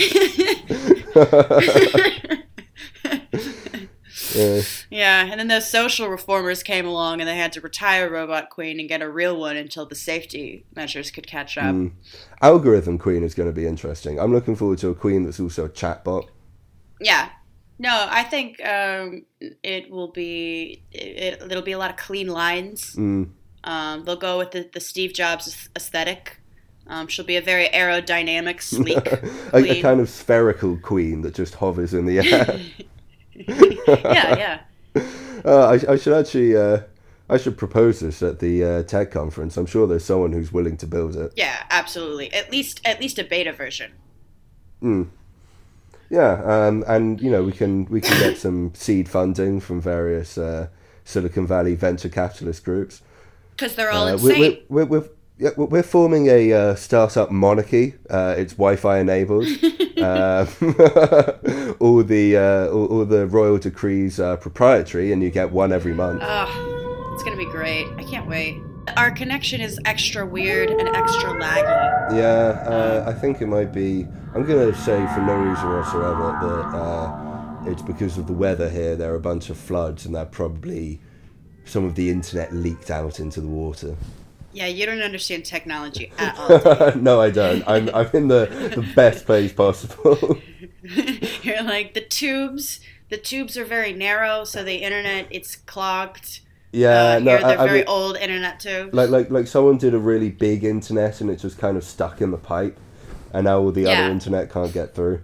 yeah. 4.35 4.63
yeah, 4.91 5.27
and 5.31 5.41
then 5.41 5.49
those 5.49 5.69
social 5.69 6.09
reformers 6.09 6.63
came 6.63 6.87
along 6.87 7.21
and 7.21 7.29
they 7.29 7.37
had 7.37 7.53
to 7.53 7.61
retire 7.61 8.11
Robot 8.11 8.51
Queen 8.51 8.81
and 8.81 8.89
get 8.89 9.03
a 9.03 9.09
real 9.09 9.39
one 9.39 9.57
until 9.57 9.87
the 9.87 9.95
safety 9.95 10.65
measures 10.75 11.11
could 11.11 11.27
catch 11.27 11.57
up. 11.57 11.75
Mm. 11.75 11.93
Algorithm 12.43 12.99
Queen 12.99 13.23
is 13.23 13.35
going 13.35 13.49
to 13.49 13.55
be 13.55 13.67
interesting. 13.67 14.19
I'm 14.19 14.33
looking 14.33 14.57
forward 14.57 14.79
to 14.79 14.89
a 14.89 14.95
queen 14.95 15.25
that's 15.25 15.41
also 15.41 15.65
a 15.65 15.69
chatbot. 15.69 16.29
Yeah. 17.01 17.31
No, 17.79 18.07
I 18.11 18.25
think 18.25 18.63
um, 18.65 19.25
it 19.41 19.91
will 19.91 20.13
be 20.13 20.83
it, 20.93 21.43
it'll 21.43 21.63
be 21.63 21.73
a 21.73 21.79
lot 21.79 21.91
of 21.91 21.97
clean 21.97 22.29
lines. 22.29 22.95
Mm. 22.95 23.31
Um, 23.65 24.05
they'll 24.05 24.17
go 24.17 24.39
with 24.39 24.51
the, 24.51 24.69
the 24.73 24.81
Steve 24.81 25.15
Jobs 25.15 25.69
aesthetic. 25.75 26.41
Um, 26.87 27.07
she'll 27.07 27.25
be 27.25 27.37
a 27.37 27.43
very 27.43 27.69
aerodynamic, 27.69 28.61
sleek, 28.61 29.07
a, 29.53 29.79
a, 29.79 29.81
kind 29.81 30.01
of 30.01 30.11
spherical 30.11 30.77
queen 30.77 31.23
that 31.23 31.35
just 31.35 31.55
hovers 31.55 31.95
in 31.95 32.05
the 32.05 32.19
air. 32.19 32.61
yeah, 33.35 34.37
yeah. 34.37 34.61
Uh, 35.45 35.69
I, 35.69 35.93
I, 35.93 35.97
should 35.97 36.13
actually, 36.13 36.57
uh, 36.57 36.81
I 37.29 37.37
should 37.37 37.57
propose 37.57 38.01
this 38.01 38.23
at 38.23 38.41
the 38.41 38.65
uh, 38.65 38.83
tech 38.83 39.11
conference. 39.11 39.57
I'm 39.57 39.67
sure 39.67 39.87
there's 39.87 40.05
someone 40.05 40.33
who's 40.33 40.53
willing 40.53 40.77
to 40.79 40.87
build 40.87 41.17
it. 41.17 41.33
Yeah, 41.37 41.63
absolutely. 41.71 42.33
At 42.33 42.51
least, 42.51 42.81
at 42.85 43.01
least 43.01 43.19
a 43.19 43.25
beta 43.25 43.53
version. 43.53 43.93
Hmm. 44.81 45.05
Yeah, 46.11 46.43
um, 46.43 46.85
and 46.89 47.21
you 47.21 47.31
know 47.31 47.45
we 47.45 47.53
can 47.53 47.85
we 47.85 48.01
can 48.01 48.19
get 48.19 48.37
some 48.37 48.73
seed 48.75 49.09
funding 49.09 49.61
from 49.61 49.81
various 49.81 50.37
uh, 50.37 50.67
Silicon 51.05 51.47
Valley 51.47 51.77
venture 51.77 52.09
capitalist 52.09 52.65
groups 52.65 53.01
because 53.53 53.77
they're 53.77 53.93
all 53.93 54.09
uh, 54.09 54.13
insane. 54.15 54.59
We're, 54.69 54.85
we're, 54.87 55.01
we're, 55.01 55.09
yeah, 55.41 55.51
we're 55.57 55.83
forming 55.83 56.27
a 56.27 56.53
uh, 56.53 56.75
startup 56.75 57.31
monarchy. 57.31 57.95
Uh, 58.11 58.35
it's 58.37 58.53
Wi-Fi 58.53 58.99
enabled. 58.99 59.47
uh, 59.97 60.47
all 61.81 62.03
the 62.03 62.37
uh, 62.37 62.69
all, 62.69 62.87
all, 62.87 63.05
the 63.07 63.27
royal 63.27 63.57
decrees 63.57 64.21
are 64.21 64.37
proprietary, 64.37 65.13
and 65.13 65.23
you 65.23 65.31
get 65.31 65.51
one 65.51 65.73
every 65.73 65.95
month. 65.95 66.21
Oh, 66.23 67.13
it's 67.15 67.23
gonna 67.23 67.39
be 67.39 67.47
great! 67.47 67.87
I 67.97 68.05
can't 68.05 68.29
wait. 68.29 68.61
Our 68.99 69.11
connection 69.11 69.63
is 69.63 69.79
extra 69.87 70.27
weird 70.27 70.71
and 70.71 70.89
extra 70.89 71.31
laggy. 71.31 72.17
Yeah, 72.17 72.63
uh, 72.69 73.05
I 73.09 73.15
think 73.15 73.41
it 73.41 73.47
might 73.47 73.73
be. 73.73 74.07
I'm 74.35 74.45
gonna 74.45 74.75
say 74.75 75.07
for 75.15 75.23
no 75.23 75.37
reason 75.37 75.71
whatsoever 75.71 76.39
that 76.43 76.77
uh, 76.77 77.71
it's 77.71 77.83
because 77.83 78.19
of 78.19 78.27
the 78.27 78.35
weather 78.35 78.69
here. 78.69 78.95
There 78.95 79.11
are 79.11 79.17
a 79.17 79.21
bunch 79.21 79.49
of 79.49 79.57
floods, 79.57 80.05
and 80.05 80.15
that 80.15 80.33
probably 80.33 81.01
some 81.65 81.85
of 81.85 81.95
the 81.95 82.11
internet 82.11 82.53
leaked 82.53 82.91
out 82.91 83.21
into 83.21 83.41
the 83.41 83.49
water. 83.49 83.97
Yeah, 84.53 84.67
you 84.67 84.85
don't 84.87 85.01
understand 85.03 85.45
technology 85.45 86.13
at 86.19 86.37
all. 86.39 86.93
no, 87.01 87.21
I 87.21 87.31
don't. 87.31 87.63
I'm 87.69 87.89
I'm 87.95 88.11
in 88.13 88.29
the 88.29 88.47
the 88.75 88.87
best 88.95 89.27
place 89.27 89.53
possible. 89.53 90.39
You're 91.43 91.63
like 91.63 91.95
the 91.95 92.01
tubes. 92.01 92.81
The 93.11 93.17
tubes 93.17 93.57
are 93.57 93.65
very 93.65 93.93
narrow, 93.93 94.45
so 94.45 94.63
the 94.65 94.77
internet 94.77 95.27
it's 95.31 95.57
clogged. 95.57 96.41
Yeah, 96.73 97.15
uh, 97.15 97.19
no, 97.19 97.35
I, 97.37 97.55
I 97.63 97.67
very 97.67 97.79
mean, 97.81 97.89
old 97.89 98.17
internet 98.17 98.61
tubes. 98.61 98.95
like 98.95 99.11
like 99.11 99.31
like 99.31 99.47
someone 99.49 99.79
did 99.79 99.95
a 99.95 99.99
really 99.99 100.31
big 100.31 100.63
internet 100.65 101.21
and 101.21 101.29
it 101.31 101.37
just 101.37 101.59
kind 101.59 101.77
of 101.77 101.83
stuck 101.85 102.21
in 102.21 102.31
the 102.31 102.37
pipe, 102.39 102.79
and 103.33 103.45
now 103.45 103.59
all 103.59 103.73
the 103.73 103.83
Yeah. 103.83 104.05
other 104.05 104.13
internet 104.13 104.51
can't 104.53 104.73
get 104.73 104.95
through. 104.95 105.23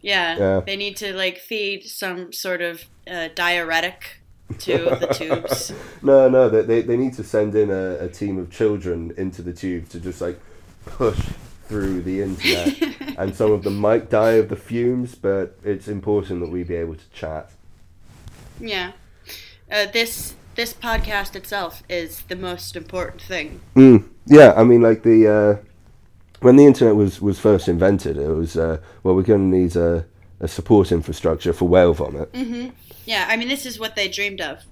yeah, 0.00 0.38
yeah. 0.38 0.60
they 0.64 0.76
need 0.76 0.96
to 0.98 1.12
like 1.14 1.38
feed 1.38 1.82
some 1.84 2.32
sort 2.32 2.62
of 2.62 2.84
uh, 3.10 3.28
diuretic 3.34 4.17
to 4.58 4.78
the 4.78 5.06
tubes. 5.12 5.72
No, 6.02 6.28
no, 6.28 6.48
they, 6.48 6.82
they, 6.82 6.96
need 6.96 7.14
to 7.14 7.24
send 7.24 7.54
in 7.54 7.70
a, 7.70 8.04
a 8.04 8.08
team 8.08 8.38
of 8.38 8.50
children 8.50 9.12
into 9.16 9.42
the 9.42 9.52
tube 9.52 9.88
to 9.90 10.00
just 10.00 10.20
like 10.20 10.40
push 10.86 11.18
through 11.66 12.02
the 12.02 12.22
internet. 12.22 12.98
and 13.18 13.34
some 13.34 13.52
of 13.52 13.62
them 13.64 13.76
might 13.76 14.10
die 14.10 14.32
of 14.32 14.48
the 14.48 14.56
fumes, 14.56 15.14
but 15.14 15.58
it's 15.64 15.88
important 15.88 16.40
that 16.40 16.50
we 16.50 16.62
be 16.62 16.76
able 16.76 16.94
to 16.94 17.10
chat. 17.12 17.50
Yeah, 18.60 18.92
uh, 19.70 19.86
this 19.86 20.34
this 20.54 20.72
podcast 20.74 21.36
itself 21.36 21.82
is 21.88 22.22
the 22.22 22.34
most 22.34 22.74
important 22.74 23.22
thing. 23.22 23.60
Mm, 23.76 24.08
yeah, 24.26 24.54
I 24.56 24.64
mean, 24.64 24.82
like 24.82 25.02
the 25.02 25.28
uh, 25.28 25.68
when 26.40 26.56
the 26.56 26.66
internet 26.66 26.96
was, 26.96 27.20
was 27.20 27.38
first 27.38 27.68
invented, 27.68 28.16
it 28.16 28.28
was 28.28 28.56
uh, 28.56 28.78
well, 29.02 29.14
we're 29.14 29.22
going 29.22 29.50
to 29.50 29.56
need 29.56 29.76
a, 29.76 30.06
a 30.40 30.48
support 30.48 30.92
infrastructure 30.92 31.52
for 31.52 31.68
whale 31.68 31.94
vomit. 31.94 32.30
Yeah, 33.08 33.24
I 33.26 33.38
mean 33.38 33.48
this 33.48 33.64
is 33.64 33.78
what 33.80 33.96
they 33.96 34.06
dreamed 34.06 34.42
of. 34.42 34.64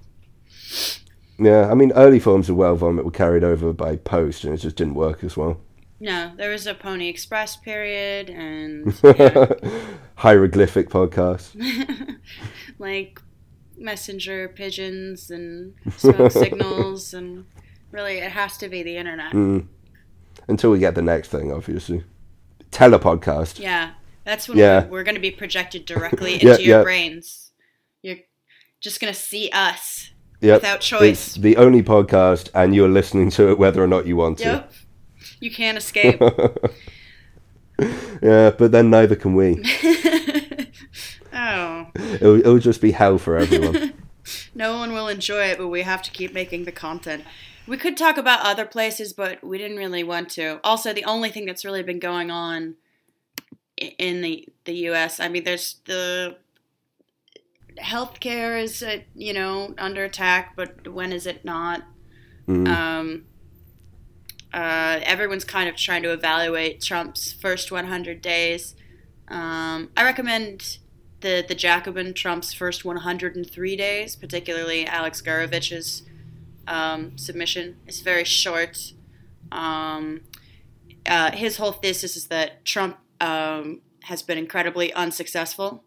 Yeah, 1.39 1.71
I 1.71 1.73
mean, 1.73 1.91
early 1.93 2.19
forms 2.19 2.49
of 2.49 2.55
whale 2.55 2.75
vomit 2.75 3.03
were 3.03 3.09
carried 3.11 3.43
over 3.43 3.73
by 3.73 3.95
post, 3.95 4.43
and 4.43 4.53
it 4.53 4.57
just 4.57 4.75
didn't 4.75 4.93
work 4.93 5.23
as 5.23 5.35
well. 5.35 5.59
No, 5.99 6.31
there 6.37 6.51
was 6.51 6.67
a 6.67 6.75
Pony 6.75 7.09
Express 7.09 7.57
period, 7.57 8.29
and 8.29 8.93
yeah, 9.03 9.47
Hieroglyphic 10.17 10.89
podcast. 10.89 11.55
like 12.79 13.19
messenger 13.75 14.49
pigeons 14.49 15.31
and 15.31 15.73
smoke 15.97 16.31
signals, 16.43 17.15
and 17.15 17.45
really 17.91 18.19
it 18.19 18.31
has 18.31 18.55
to 18.57 18.69
be 18.69 18.83
the 18.83 18.97
internet. 18.97 19.33
Mm. 19.33 19.65
Until 20.47 20.69
we 20.69 20.77
get 20.77 20.93
the 20.93 21.01
next 21.01 21.29
thing, 21.29 21.51
obviously. 21.51 22.03
Telepodcast. 22.71 23.57
Yeah, 23.59 23.93
that's 24.25 24.47
when 24.47 24.59
Yeah. 24.59 24.83
we're, 24.83 24.89
we're 24.99 25.03
going 25.03 25.15
to 25.15 25.21
be 25.21 25.31
projected 25.31 25.85
directly 25.85 26.37
Yeah, 26.37 26.51
into 26.51 26.63
your 26.63 26.83
brains. 26.83 27.46
Just 28.79 28.99
going 28.99 29.13
to 29.13 29.19
see 29.19 29.49
us 29.51 30.11
Yep. 30.41 30.61
without 30.61 30.77
It's 30.77 30.85
choice. 30.87 31.33
the 31.33 31.57
only 31.57 31.81
podcast, 31.81 32.49
and 32.53 32.75
you're 32.75 32.89
listening 32.89 33.31
to 33.31 33.49
it 33.49 33.57
whether 33.57 33.83
or 33.83 33.87
not 33.87 34.05
you 34.05 34.15
want 34.15 34.37
to. 34.39 34.65
You 35.39 35.49
can't 35.51 35.77
escape. 35.77 36.19
yeah, 38.21 38.51
but 38.51 38.71
then 38.71 38.89
neither 38.89 39.15
can 39.15 39.35
we. 39.35 39.63
oh. 41.33 41.87
It'll, 41.95 42.39
it'll 42.39 42.59
just 42.59 42.81
be 42.81 42.91
hell 42.91 43.17
for 43.17 43.37
everyone. 43.37 43.93
No 44.53 44.75
one 44.75 44.91
will 44.91 45.07
enjoy 45.07 45.45
it, 45.45 45.57
but 45.57 45.69
we 45.69 45.83
have 45.83 46.01
to 46.01 46.11
keep 46.11 46.33
making 46.33 46.65
the 46.65 46.71
content. 46.73 47.23
We 47.65 47.77
could 47.77 47.95
talk 47.95 48.17
about 48.17 48.41
other 48.41 48.65
places, 48.65 49.13
but 49.13 49.41
we 49.41 49.57
didn't 49.57 49.77
really 49.77 50.03
want 50.03 50.27
to. 50.31 50.59
Also, 50.65 50.91
the 50.91 51.05
only 51.05 51.29
thing 51.29 51.45
that's 51.45 51.63
really 51.63 51.81
been 51.81 51.99
going 51.99 52.29
on 52.29 52.75
in 53.77 54.21
the 54.21 54.49
the 54.65 54.73
U.S. 54.89 55.21
I 55.21 55.29
mean, 55.29 55.45
there's 55.45 55.77
the 55.85 56.35
healthcare 57.79 58.61
is 58.61 58.83
uh, 58.83 58.99
you 59.15 59.33
know 59.33 59.73
under 59.77 60.03
attack, 60.03 60.53
but 60.55 60.87
when 60.87 61.11
is 61.11 61.25
it 61.25 61.45
not? 61.45 61.83
Mm. 62.47 62.67
Um, 62.67 63.25
uh, 64.53 64.99
everyone's 65.03 65.43
kind 65.43 65.67
of 65.69 65.75
trying 65.75 66.03
to 66.03 66.11
evaluate 66.13 66.81
Trump's 66.81 67.33
first 67.33 67.71
100 67.71 68.21
days. 68.21 68.75
Um, 69.27 69.89
I 69.97 70.03
recommend 70.03 70.77
the 71.21 71.43
the 71.47 71.55
Jacobin 71.55 72.13
Trump's 72.13 72.53
first 72.53 72.85
103 72.85 73.75
days, 73.75 74.15
particularly 74.15 74.85
Alex 74.85 75.21
Gourevitch's 75.21 76.03
um, 76.67 77.17
submission. 77.17 77.77
It's 77.87 78.01
very 78.01 78.23
short. 78.23 78.93
Um, 79.51 80.21
uh, 81.05 81.31
his 81.31 81.57
whole 81.57 81.71
thesis 81.71 82.17
is 82.17 82.27
that 82.27 82.65
Trump 82.65 82.97
um, 83.21 83.81
has 84.03 84.21
been 84.21 84.37
incredibly 84.37 84.93
unsuccessful. 84.93 85.83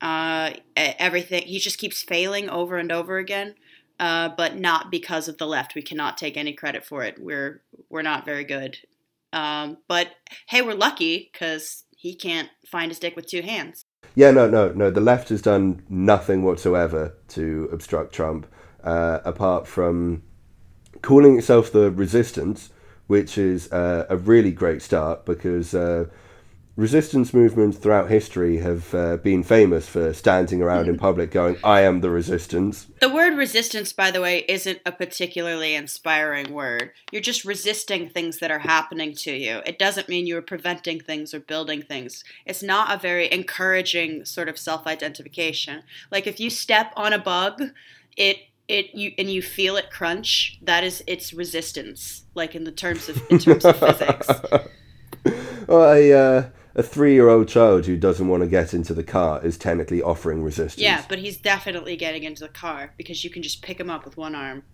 Uh, 0.00 0.52
everything 0.76 1.42
he 1.42 1.58
just 1.58 1.78
keeps 1.78 2.02
failing 2.02 2.48
over 2.48 2.78
and 2.78 2.90
over 2.90 3.18
again, 3.18 3.54
uh, 3.98 4.30
but 4.30 4.58
not 4.58 4.90
because 4.90 5.28
of 5.28 5.38
the 5.38 5.46
left. 5.46 5.74
We 5.74 5.82
cannot 5.82 6.16
take 6.16 6.36
any 6.36 6.54
credit 6.54 6.84
for 6.86 7.02
it. 7.02 7.16
We're 7.18 7.62
we're 7.88 8.02
not 8.02 8.24
very 8.24 8.44
good. 8.44 8.78
Um, 9.32 9.78
but 9.88 10.08
hey, 10.48 10.62
we're 10.62 10.74
lucky 10.74 11.30
because 11.32 11.84
he 11.96 12.14
can't 12.14 12.48
find 12.66 12.90
his 12.90 12.98
dick 12.98 13.14
with 13.14 13.26
two 13.26 13.42
hands. 13.42 13.84
Yeah, 14.14 14.30
no, 14.30 14.48
no, 14.48 14.72
no. 14.72 14.90
The 14.90 15.00
left 15.00 15.28
has 15.28 15.42
done 15.42 15.82
nothing 15.88 16.42
whatsoever 16.42 17.14
to 17.28 17.68
obstruct 17.72 18.12
Trump, 18.14 18.46
uh, 18.82 19.20
apart 19.24 19.66
from 19.66 20.22
calling 21.02 21.38
itself 21.38 21.70
the 21.70 21.90
resistance, 21.90 22.70
which 23.06 23.38
is 23.38 23.70
uh, 23.72 24.06
a 24.08 24.16
really 24.16 24.50
great 24.50 24.82
start 24.82 25.24
because 25.24 25.74
uh, 25.74 26.06
resistance 26.80 27.34
movements 27.34 27.76
throughout 27.76 28.08
history 28.08 28.56
have 28.56 28.94
uh, 28.94 29.18
been 29.18 29.42
famous 29.42 29.86
for 29.86 30.14
standing 30.14 30.62
around 30.62 30.88
in 30.88 30.96
public 30.96 31.30
going, 31.30 31.58
I 31.62 31.82
am 31.82 32.00
the 32.00 32.08
resistance. 32.08 32.86
The 33.00 33.12
word 33.12 33.36
resistance, 33.36 33.92
by 33.92 34.10
the 34.10 34.22
way, 34.22 34.46
isn't 34.48 34.80
a 34.86 34.90
particularly 34.90 35.74
inspiring 35.74 36.54
word. 36.54 36.92
You're 37.12 37.20
just 37.20 37.44
resisting 37.44 38.08
things 38.08 38.38
that 38.38 38.50
are 38.50 38.60
happening 38.60 39.14
to 39.16 39.32
you. 39.32 39.60
It 39.66 39.78
doesn't 39.78 40.08
mean 40.08 40.26
you're 40.26 40.40
preventing 40.40 41.00
things 41.00 41.34
or 41.34 41.40
building 41.40 41.82
things. 41.82 42.24
It's 42.46 42.62
not 42.62 42.94
a 42.94 42.98
very 42.98 43.30
encouraging 43.30 44.24
sort 44.24 44.48
of 44.48 44.58
self-identification. 44.58 45.82
Like 46.10 46.26
if 46.26 46.40
you 46.40 46.48
step 46.48 46.94
on 46.96 47.12
a 47.12 47.18
bug, 47.18 47.60
it 48.16 48.38
it 48.68 48.94
you 48.94 49.12
and 49.18 49.28
you 49.28 49.42
feel 49.42 49.76
it 49.76 49.90
crunch, 49.90 50.58
that 50.62 50.82
is 50.82 51.04
its 51.06 51.34
resistance. 51.34 52.24
Like 52.34 52.54
in 52.54 52.64
the 52.64 52.72
terms 52.72 53.10
of 53.10 53.20
in 53.30 53.38
terms 53.38 53.66
of 53.66 53.76
physics. 53.78 54.28
Well, 55.70 55.92
a, 55.92 56.12
uh, 56.12 56.42
a 56.80 56.82
three 56.82 57.12
year 57.12 57.28
old 57.28 57.46
child 57.46 57.86
who 57.86 57.96
doesn't 57.96 58.26
want 58.26 58.42
to 58.42 58.48
get 58.48 58.74
into 58.74 58.94
the 58.94 59.04
car 59.04 59.44
is 59.44 59.56
technically 59.58 60.02
offering 60.02 60.42
resistance. 60.42 60.82
Yeah, 60.82 61.04
but 61.08 61.18
he's 61.18 61.36
definitely 61.36 61.94
getting 61.94 62.24
into 62.24 62.42
the 62.42 62.48
car 62.48 62.94
because 62.96 63.22
you 63.22 63.30
can 63.30 63.42
just 63.42 63.62
pick 63.62 63.78
him 63.78 63.90
up 63.90 64.04
with 64.04 64.16
one 64.16 64.34
arm. 64.34 64.64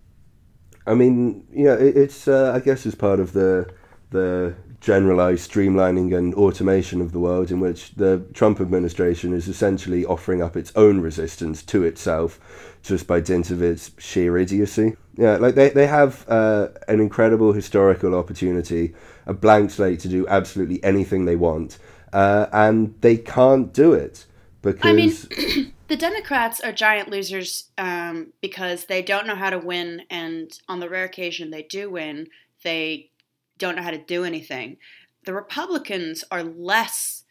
I 0.87 0.95
mean, 0.95 1.45
yeah, 1.51 1.73
it, 1.73 1.97
it's 1.97 2.27
uh, 2.27 2.53
I 2.55 2.59
guess 2.61 2.85
as 2.85 2.95
part 2.95 3.19
of 3.19 3.33
the 3.33 3.71
the 4.09 4.55
generalized 4.79 5.51
streamlining 5.51 6.15
and 6.15 6.33
automation 6.35 7.01
of 7.01 7.11
the 7.11 7.19
world, 7.19 7.51
in 7.51 7.59
which 7.59 7.95
the 7.95 8.25
Trump 8.33 8.61
administration 8.61 9.33
is 9.33 9.49
essentially 9.49 10.05
offering 10.05 10.41
up 10.41 10.55
its 10.55 10.71
own 10.77 11.01
resistance 11.01 11.61
to 11.63 11.83
itself, 11.83 12.39
just 12.83 13.05
by 13.05 13.19
dint 13.19 13.51
of 13.51 13.61
its 13.61 13.91
sheer 13.97 14.37
idiocy. 14.37 14.95
Yeah, 15.17 15.35
like 15.35 15.55
they 15.55 15.69
they 15.69 15.87
have 15.87 16.25
uh, 16.29 16.69
an 16.87 17.01
incredible 17.01 17.51
historical 17.51 18.15
opportunity, 18.15 18.95
a 19.25 19.33
blank 19.33 19.71
slate 19.71 19.99
to 20.01 20.07
do 20.07 20.25
absolutely 20.29 20.81
anything 20.85 21.25
they 21.25 21.35
want, 21.35 21.77
uh, 22.13 22.47
and 22.51 22.95
they 23.01 23.17
can't 23.17 23.73
do 23.73 23.93
it 23.93 24.25
because. 24.61 24.89
I 24.89 24.93
mean, 24.93 25.73
the 25.87 25.97
Democrats 25.97 26.59
are 26.59 26.71
giant 26.71 27.09
losers 27.09 27.69
um, 27.77 28.33
because 28.41 28.85
they 28.85 29.01
don't 29.01 29.27
know 29.27 29.35
how 29.35 29.49
to 29.49 29.59
win, 29.59 30.03
and 30.09 30.51
on 30.67 30.79
the 30.79 30.89
rare 30.89 31.05
occasion 31.05 31.51
they 31.51 31.63
do 31.63 31.89
win, 31.89 32.27
they 32.63 33.11
don't 33.57 33.75
know 33.75 33.81
how 33.81 33.91
to 33.91 33.97
do 33.97 34.23
anything. 34.23 34.77
The 35.25 35.33
Republicans 35.33 36.23
are 36.31 36.43
less. 36.43 37.23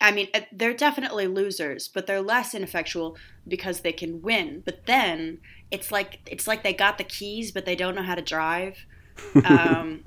I 0.00 0.12
mean, 0.12 0.28
uh, 0.32 0.40
they're 0.50 0.74
definitely 0.74 1.26
losers, 1.26 1.86
but 1.86 2.06
they're 2.06 2.22
less 2.22 2.54
ineffectual 2.54 3.16
because 3.46 3.80
they 3.80 3.92
can 3.92 4.22
win. 4.22 4.62
But 4.64 4.86
then 4.86 5.38
it's 5.70 5.92
like 5.92 6.20
it's 6.26 6.46
like 6.46 6.62
they 6.62 6.72
got 6.72 6.98
the 6.98 7.04
keys, 7.04 7.52
but 7.52 7.66
they 7.66 7.76
don't 7.76 7.94
know 7.94 8.02
how 8.02 8.14
to 8.14 8.22
drive. 8.22 8.86
Um, 9.44 10.06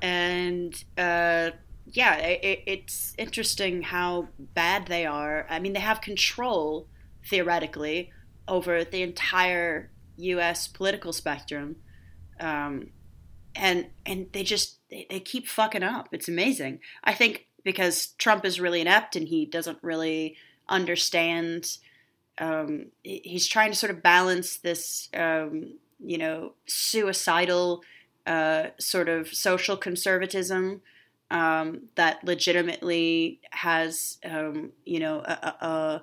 and 0.00 0.84
uh, 0.96 1.50
yeah, 1.92 2.16
it, 2.16 2.62
it's 2.66 3.14
interesting 3.16 3.82
how 3.82 4.28
bad 4.38 4.86
they 4.86 5.06
are. 5.06 5.46
I 5.48 5.58
mean, 5.58 5.72
they 5.72 5.80
have 5.80 6.00
control 6.00 6.88
theoretically 7.28 8.12
over 8.48 8.84
the 8.84 9.02
entire 9.02 9.90
U.S. 10.16 10.66
political 10.66 11.12
spectrum, 11.12 11.76
um, 12.40 12.90
and 13.54 13.86
and 14.04 14.26
they 14.32 14.42
just 14.42 14.78
they, 14.90 15.06
they 15.08 15.20
keep 15.20 15.46
fucking 15.46 15.82
up. 15.82 16.08
It's 16.12 16.28
amazing. 16.28 16.80
I 17.04 17.14
think 17.14 17.46
because 17.64 18.08
Trump 18.18 18.44
is 18.44 18.60
really 18.60 18.80
inept 18.80 19.16
and 19.16 19.28
he 19.28 19.46
doesn't 19.46 19.78
really 19.82 20.36
understand. 20.68 21.78
Um, 22.38 22.86
he's 23.02 23.46
trying 23.46 23.70
to 23.70 23.76
sort 23.76 23.90
of 23.90 24.02
balance 24.02 24.58
this, 24.58 25.08
um, 25.14 25.74
you 25.98 26.18
know, 26.18 26.52
suicidal 26.66 27.82
uh, 28.26 28.68
sort 28.78 29.08
of 29.08 29.28
social 29.28 29.76
conservatism 29.76 30.82
um, 31.30 31.82
that 31.96 32.24
legitimately 32.24 33.40
has, 33.50 34.18
um, 34.24 34.72
you 34.84 35.00
know, 35.00 35.20
a, 35.20 35.54
a, 35.60 36.02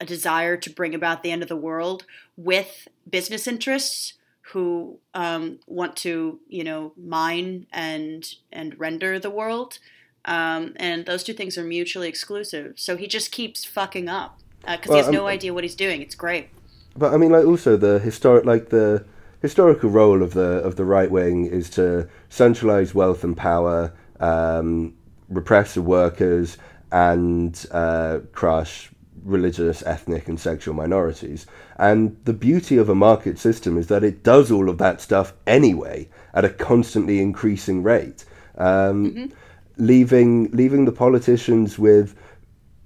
a- 0.00 0.06
desire 0.06 0.56
to 0.56 0.70
bring 0.70 0.94
about 0.94 1.22
the 1.22 1.30
end 1.32 1.42
of 1.42 1.48
the 1.48 1.56
world 1.56 2.04
with 2.36 2.86
business 3.10 3.48
interests 3.48 4.14
who 4.52 4.98
um, 5.14 5.58
want 5.66 5.96
to, 5.96 6.38
you 6.48 6.64
know, 6.64 6.92
mine 6.96 7.66
and 7.72 8.34
and 8.52 8.78
render 8.78 9.18
the 9.18 9.30
world, 9.30 9.78
um, 10.24 10.72
and 10.76 11.04
those 11.06 11.22
two 11.22 11.34
things 11.34 11.58
are 11.58 11.64
mutually 11.64 12.08
exclusive. 12.08 12.74
So 12.76 12.96
he 12.96 13.06
just 13.06 13.32
keeps 13.32 13.64
fucking 13.64 14.08
up 14.08 14.38
because 14.60 14.88
Well, 14.88 14.98
he 14.98 15.04
has 15.04 15.12
no 15.12 15.22
um, 15.22 15.28
idea 15.28 15.52
what 15.52 15.64
he's 15.64 15.74
doing. 15.74 16.00
It's 16.00 16.14
great. 16.14 16.48
But 16.96 17.12
I 17.12 17.16
mean, 17.16 17.30
like 17.30 17.44
also 17.44 17.76
the 17.76 17.98
historic, 17.98 18.44
like 18.44 18.70
the 18.70 19.04
historical 19.42 19.90
role 19.90 20.22
of 20.22 20.34
the 20.34 20.62
of 20.64 20.76
the 20.76 20.84
right 20.84 21.10
wing 21.10 21.46
is 21.46 21.68
to 21.70 22.08
centralize 22.28 22.94
wealth 22.94 23.22
and 23.24 23.36
power, 23.36 23.92
um, 24.20 24.94
repress 25.28 25.74
the 25.74 25.82
workers, 25.82 26.58
and 26.90 27.66
uh, 27.70 28.20
crush 28.32 28.90
religious, 29.24 29.82
ethnic, 29.82 30.28
and 30.28 30.40
sexual 30.40 30.74
minorities. 30.74 31.46
And 31.76 32.16
the 32.24 32.32
beauty 32.32 32.76
of 32.76 32.88
a 32.88 32.94
market 32.94 33.38
system 33.38 33.76
is 33.76 33.88
that 33.88 34.02
it 34.02 34.22
does 34.22 34.50
all 34.50 34.68
of 34.68 34.78
that 34.78 35.00
stuff 35.00 35.32
anyway 35.46 36.08
at 36.34 36.44
a 36.44 36.48
constantly 36.48 37.20
increasing 37.20 37.82
rate, 37.82 38.24
um, 38.56 39.32
leaving 39.76 40.50
leaving 40.52 40.84
the 40.84 40.92
politicians 40.92 41.78
with 41.78 42.14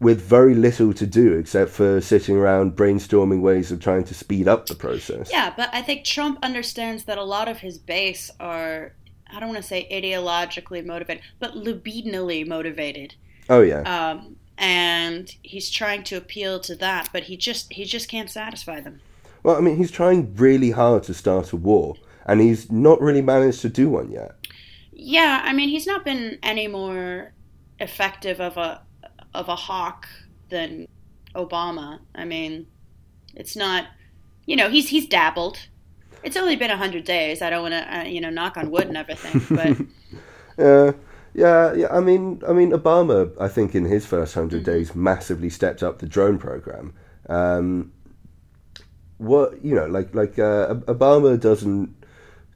with 0.00 0.20
very 0.20 0.54
little 0.54 0.92
to 0.92 1.06
do 1.06 1.32
except 1.34 1.70
for 1.70 2.00
sitting 2.00 2.36
around 2.36 2.74
brainstorming 2.74 3.40
ways 3.40 3.70
of 3.70 3.78
trying 3.78 4.02
to 4.02 4.14
speed 4.14 4.48
up 4.48 4.66
the 4.66 4.74
process. 4.74 5.30
Yeah, 5.30 5.54
but 5.56 5.70
I 5.72 5.80
think 5.80 6.04
Trump 6.04 6.40
understands 6.42 7.04
that 7.04 7.18
a 7.18 7.22
lot 7.22 7.48
of 7.48 7.58
his 7.58 7.78
base 7.78 8.28
are, 8.40 8.94
I 9.32 9.40
don't 9.40 9.48
want 9.48 9.62
to 9.62 9.68
say 9.68 9.88
ideologically 9.90 10.84
motivated, 10.84 11.22
but 11.38 11.52
libidinally 11.54 12.46
motivated. 12.46 13.14
Oh 13.48 13.62
yeah. 13.62 13.80
Um, 13.82 14.36
and 14.58 15.34
he's 15.42 15.70
trying 15.70 16.04
to 16.04 16.16
appeal 16.16 16.60
to 16.60 16.76
that, 16.76 17.08
but 17.12 17.24
he 17.24 17.36
just 17.36 17.72
he 17.72 17.84
just 17.84 18.08
can't 18.08 18.30
satisfy 18.30 18.80
them. 18.80 19.00
well, 19.42 19.56
I 19.56 19.60
mean, 19.60 19.76
he's 19.76 19.90
trying 19.90 20.34
really 20.36 20.70
hard 20.70 21.02
to 21.04 21.14
start 21.14 21.52
a 21.52 21.56
war, 21.56 21.96
and 22.26 22.40
he's 22.40 22.70
not 22.70 23.00
really 23.00 23.22
managed 23.22 23.60
to 23.62 23.68
do 23.68 23.88
one 23.88 24.10
yet. 24.10 24.36
Yeah, 24.92 25.40
I 25.44 25.52
mean 25.52 25.68
he's 25.68 25.86
not 25.86 26.04
been 26.04 26.38
any 26.42 26.68
more 26.68 27.32
effective 27.80 28.40
of 28.40 28.56
a 28.56 28.82
of 29.34 29.48
a 29.48 29.56
hawk 29.56 30.06
than 30.50 30.86
Obama. 31.34 32.00
I 32.14 32.24
mean, 32.24 32.66
it's 33.34 33.56
not, 33.56 33.86
you 34.46 34.56
know, 34.56 34.68
he's 34.70 34.88
he's 34.90 35.06
dabbled. 35.06 35.58
It's 36.22 36.36
only 36.36 36.56
been 36.56 36.70
a 36.70 36.76
hundred 36.76 37.04
days. 37.04 37.42
I 37.42 37.50
don't 37.50 37.62
want 37.62 37.74
to, 37.74 37.98
uh, 37.98 38.02
you 38.04 38.20
know, 38.20 38.30
knock 38.30 38.56
on 38.56 38.70
wood 38.70 38.88
and 38.88 38.96
everything, 38.96 39.42
but 39.56 39.76
Uh, 40.58 40.92
yeah, 41.34 41.72
yeah. 41.72 41.88
I 41.90 42.00
mean, 42.00 42.42
I 42.46 42.52
mean, 42.52 42.72
Obama, 42.72 43.32
I 43.40 43.48
think 43.48 43.74
in 43.74 43.86
his 43.86 44.04
first 44.04 44.36
100 44.36 44.64
days, 44.64 44.94
massively 44.94 45.48
stepped 45.50 45.82
up 45.82 45.98
the 45.98 46.06
drone 46.06 46.38
program. 46.38 46.92
Um, 47.28 47.92
what 49.18 49.64
you 49.64 49.74
know, 49.74 49.86
like 49.86 50.14
like 50.14 50.38
uh, 50.38 50.74
Obama 50.86 51.38
doesn't. 51.40 51.96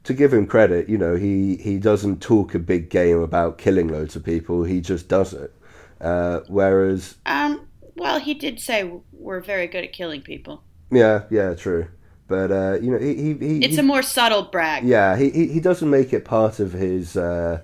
To 0.03 0.13
give 0.13 0.33
him 0.33 0.47
credit, 0.47 0.87
you 0.87 0.97
know, 0.97 1.15
he 1.15 1.57
he 1.57 1.77
doesn't 1.79 2.21
talk 2.21 2.55
a 2.55 2.59
big 2.59 2.89
game 2.89 3.19
about 3.19 3.57
killing 3.57 3.89
loads 3.89 4.15
of 4.15 4.23
people. 4.23 4.63
He 4.63 4.79
just 4.79 5.09
does 5.09 5.33
it. 5.33 5.53
Uh, 5.99 6.41
whereas, 6.47 7.15
um, 7.25 7.67
well, 7.95 8.17
he 8.19 8.33
did 8.33 8.59
say 8.61 8.89
we're 9.11 9.41
very 9.41 9.67
good 9.67 9.83
at 9.83 9.91
killing 9.91 10.21
people. 10.21 10.63
yeah, 10.91 11.23
yeah, 11.29 11.53
true. 11.55 11.87
But 12.27 12.51
uh, 12.51 12.77
you 12.81 12.91
know, 12.91 12.99
he 12.99 13.13
he, 13.15 13.33
he 13.33 13.63
It's 13.63 13.75
he- 13.75 13.79
a 13.79 13.83
more 13.83 14.01
subtle 14.01 14.43
brag. 14.43 14.83
Yeah, 14.83 15.15
he, 15.17 15.29
he, 15.29 15.47
he 15.47 15.59
doesn't 15.59 15.89
make 15.89 16.11
it 16.13 16.25
part 16.25 16.59
of 16.59 16.73
his 16.73 17.15
uh, 17.15 17.61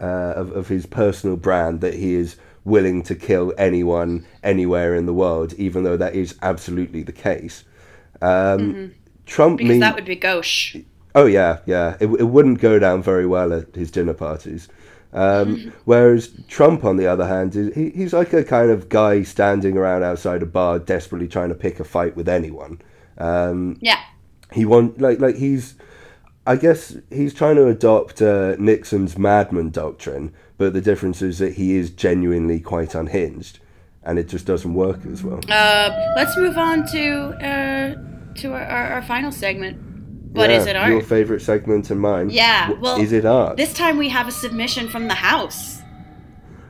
uh, 0.00 0.04
of, 0.04 0.52
of 0.52 0.68
his 0.68 0.86
personal 0.86 1.36
brand 1.36 1.80
that 1.80 1.94
he 1.94 2.14
is 2.14 2.36
willing 2.64 3.02
to 3.02 3.14
kill 3.14 3.52
anyone 3.58 4.24
anywhere 4.42 4.94
in 4.94 5.06
the 5.06 5.12
world, 5.12 5.52
even 5.54 5.84
though 5.84 5.96
that 5.96 6.14
is 6.14 6.36
absolutely 6.42 7.02
the 7.02 7.12
case. 7.12 7.64
Um, 8.22 8.94
Trump 9.26 9.58
because 9.58 9.70
mean- 9.70 9.80
that 9.80 9.94
would 9.94 10.04
be 10.04 10.16
gauche. 10.16 10.76
Oh 11.16 11.26
yeah, 11.26 11.58
yeah. 11.66 11.96
It, 12.00 12.06
it 12.06 12.24
wouldn't 12.24 12.60
go 12.60 12.78
down 12.78 13.02
very 13.02 13.26
well 13.26 13.52
at 13.52 13.74
his 13.74 13.90
dinner 13.90 14.14
parties. 14.14 14.68
Um, 15.12 15.72
whereas 15.84 16.30
Trump, 16.48 16.84
on 16.84 16.96
the 16.96 17.06
other 17.06 17.26
hand, 17.26 17.54
is 17.54 17.72
he, 17.74 17.90
he's 17.90 18.12
like 18.12 18.32
a 18.32 18.42
kind 18.42 18.70
of 18.70 18.88
guy 18.88 19.22
standing 19.22 19.76
around 19.76 20.02
outside 20.02 20.42
a 20.42 20.46
bar, 20.46 20.78
desperately 20.80 21.28
trying 21.28 21.50
to 21.50 21.54
pick 21.54 21.78
a 21.78 21.84
fight 21.84 22.16
with 22.16 22.28
anyone. 22.28 22.80
Um, 23.18 23.78
Yeah, 23.80 24.00
he 24.52 24.64
want 24.64 25.00
like 25.00 25.20
like 25.20 25.36
he's 25.36 25.74
I 26.46 26.56
guess 26.56 26.96
he's 27.10 27.32
trying 27.32 27.56
to 27.56 27.68
adopt 27.68 28.20
uh, 28.20 28.56
Nixon's 28.58 29.16
madman 29.16 29.70
doctrine, 29.70 30.32
but 30.58 30.72
the 30.74 30.80
difference 30.80 31.22
is 31.22 31.38
that 31.38 31.54
he 31.54 31.76
is 31.76 31.90
genuinely 31.90 32.60
quite 32.60 32.94
unhinged, 32.94 33.60
and 34.02 34.18
it 34.18 34.28
just 34.28 34.44
doesn't 34.46 34.74
work 34.74 35.06
as 35.06 35.22
well. 35.24 35.40
Uh, 35.48 35.90
let's 36.16 36.36
move 36.36 36.58
on 36.58 36.86
to 36.88 37.04
uh, 37.42 37.94
to 38.34 38.52
our, 38.52 38.62
our, 38.62 38.86
our 38.94 39.02
final 39.02 39.32
segment. 39.32 39.78
What 40.32 40.50
Yeah, 40.50 40.56
is 40.56 40.66
it, 40.66 40.74
art? 40.76 40.90
Your 40.90 41.00
favorite 41.00 41.40
segment 41.42 41.90
and 41.90 42.00
mine. 42.00 42.28
Yeah, 42.30 42.72
well, 42.72 43.00
is 43.00 43.12
it 43.12 43.24
art? 43.24 43.56
This 43.56 43.72
time 43.72 43.96
we 43.98 44.08
have 44.08 44.26
a 44.28 44.32
submission 44.32 44.88
from 44.88 45.06
the 45.08 45.14
house. 45.14 45.80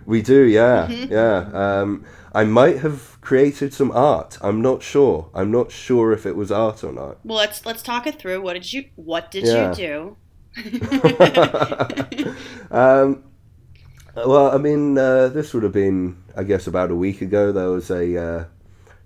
We 0.07 0.21
do, 0.21 0.43
yeah, 0.43 0.87
Mm-hmm. 0.87 1.13
yeah. 1.13 1.81
Um, 1.81 2.05
I 2.35 2.45
might 2.45 2.79
have 2.79 3.19
created 3.21 3.73
some 3.73 3.91
art. 3.93 4.39
I'm 4.43 4.61
not 4.61 4.83
sure. 4.83 5.31
I'm 5.35 5.51
not 5.51 5.71
sure 5.73 6.13
if 6.13 6.27
it 6.27 6.37
was 6.37 6.51
art 6.51 6.83
or 6.85 6.93
not. 6.93 7.19
Well, 7.25 7.39
let's 7.39 7.65
let's 7.65 7.83
talk 7.83 8.07
it 8.07 8.19
through. 8.19 8.43
What 8.43 8.55
did 8.55 8.73
you 8.73 8.87
What 8.97 9.31
did 9.31 9.45
Yeah. 9.45 9.71
you 9.71 9.75
do? 9.75 10.17
um, 12.71 13.25
well, 14.17 14.51
I 14.53 14.59
mean, 14.59 14.97
uh, 14.99 15.29
this 15.29 15.55
would 15.55 15.63
have 15.65 15.73
been, 15.73 16.23
I 16.37 16.45
guess, 16.45 16.67
about 16.67 16.91
a 16.91 16.97
week 16.97 17.21
ago. 17.23 17.53
There 17.53 17.71
was 17.71 17.91
a 17.91 18.17
uh, 18.17 18.45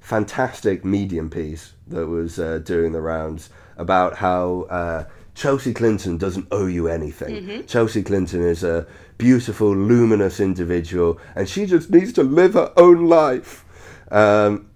fantastic 0.08 0.86
medium 0.86 1.28
piece 1.28 1.74
that 1.86 2.06
was 2.06 2.38
uh, 2.38 2.58
doing 2.64 2.92
the 2.92 3.00
rounds 3.00 3.50
about 3.76 4.16
how 4.16 4.62
uh, 4.70 5.04
Chelsea 5.34 5.74
Clinton 5.74 6.16
doesn't 6.16 6.48
owe 6.50 6.66
you 6.66 6.88
anything. 6.88 7.34
Chelsea 7.66 8.02
Clinton 8.02 8.42
is 8.42 8.64
a 8.64 8.86
beautiful, 9.18 9.76
luminous 9.76 10.40
individual, 10.40 11.20
and 11.34 11.46
she 11.46 11.66
just 11.66 11.90
needs 11.90 12.14
to 12.14 12.22
live 12.22 12.54
her 12.54 12.72
own 12.78 13.06
life. 13.06 13.66
Um, 14.10 14.70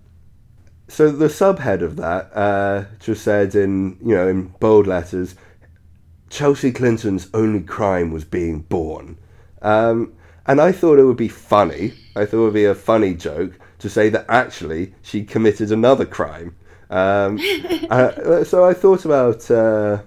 so 0.87 1.11
the 1.11 1.29
subhead 1.29 1.81
of 1.81 1.97
that 1.97 2.31
uh, 2.37 2.85
just 3.01 3.25
said 3.25 3.55
in 3.55 3.97
you 4.05 4.15
know 4.15 4.29
in 4.29 4.49
bold 4.61 4.87
letters, 4.87 5.35
Chelsea 6.29 6.73
Clinton's 6.73 7.31
only 7.33 7.63
crime 7.63 8.13
was 8.13 8.27
being 8.27 8.61
born. 8.61 9.17
Um, 9.63 10.13
and 10.45 10.61
I 10.61 10.73
thought 10.73 10.99
it 10.99 11.05
would 11.05 11.17
be 11.17 11.29
funny. 11.29 11.95
I 12.15 12.27
thought 12.27 12.43
it 12.43 12.45
would 12.45 12.55
be 12.55 12.67
a 12.67 12.75
funny 12.75 13.15
joke 13.15 13.59
to 13.83 13.91
say 13.91 14.09
that 14.09 14.25
actually 14.29 14.95
she 15.03 15.25
committed 15.25 15.71
another 15.71 16.07
crime. 16.07 16.57
Um, 16.89 17.39
uh, 17.91 18.45
so 18.45 18.65
I 18.65 18.75
thought 18.75 19.05
about, 19.05 19.51
uh, 19.51 20.03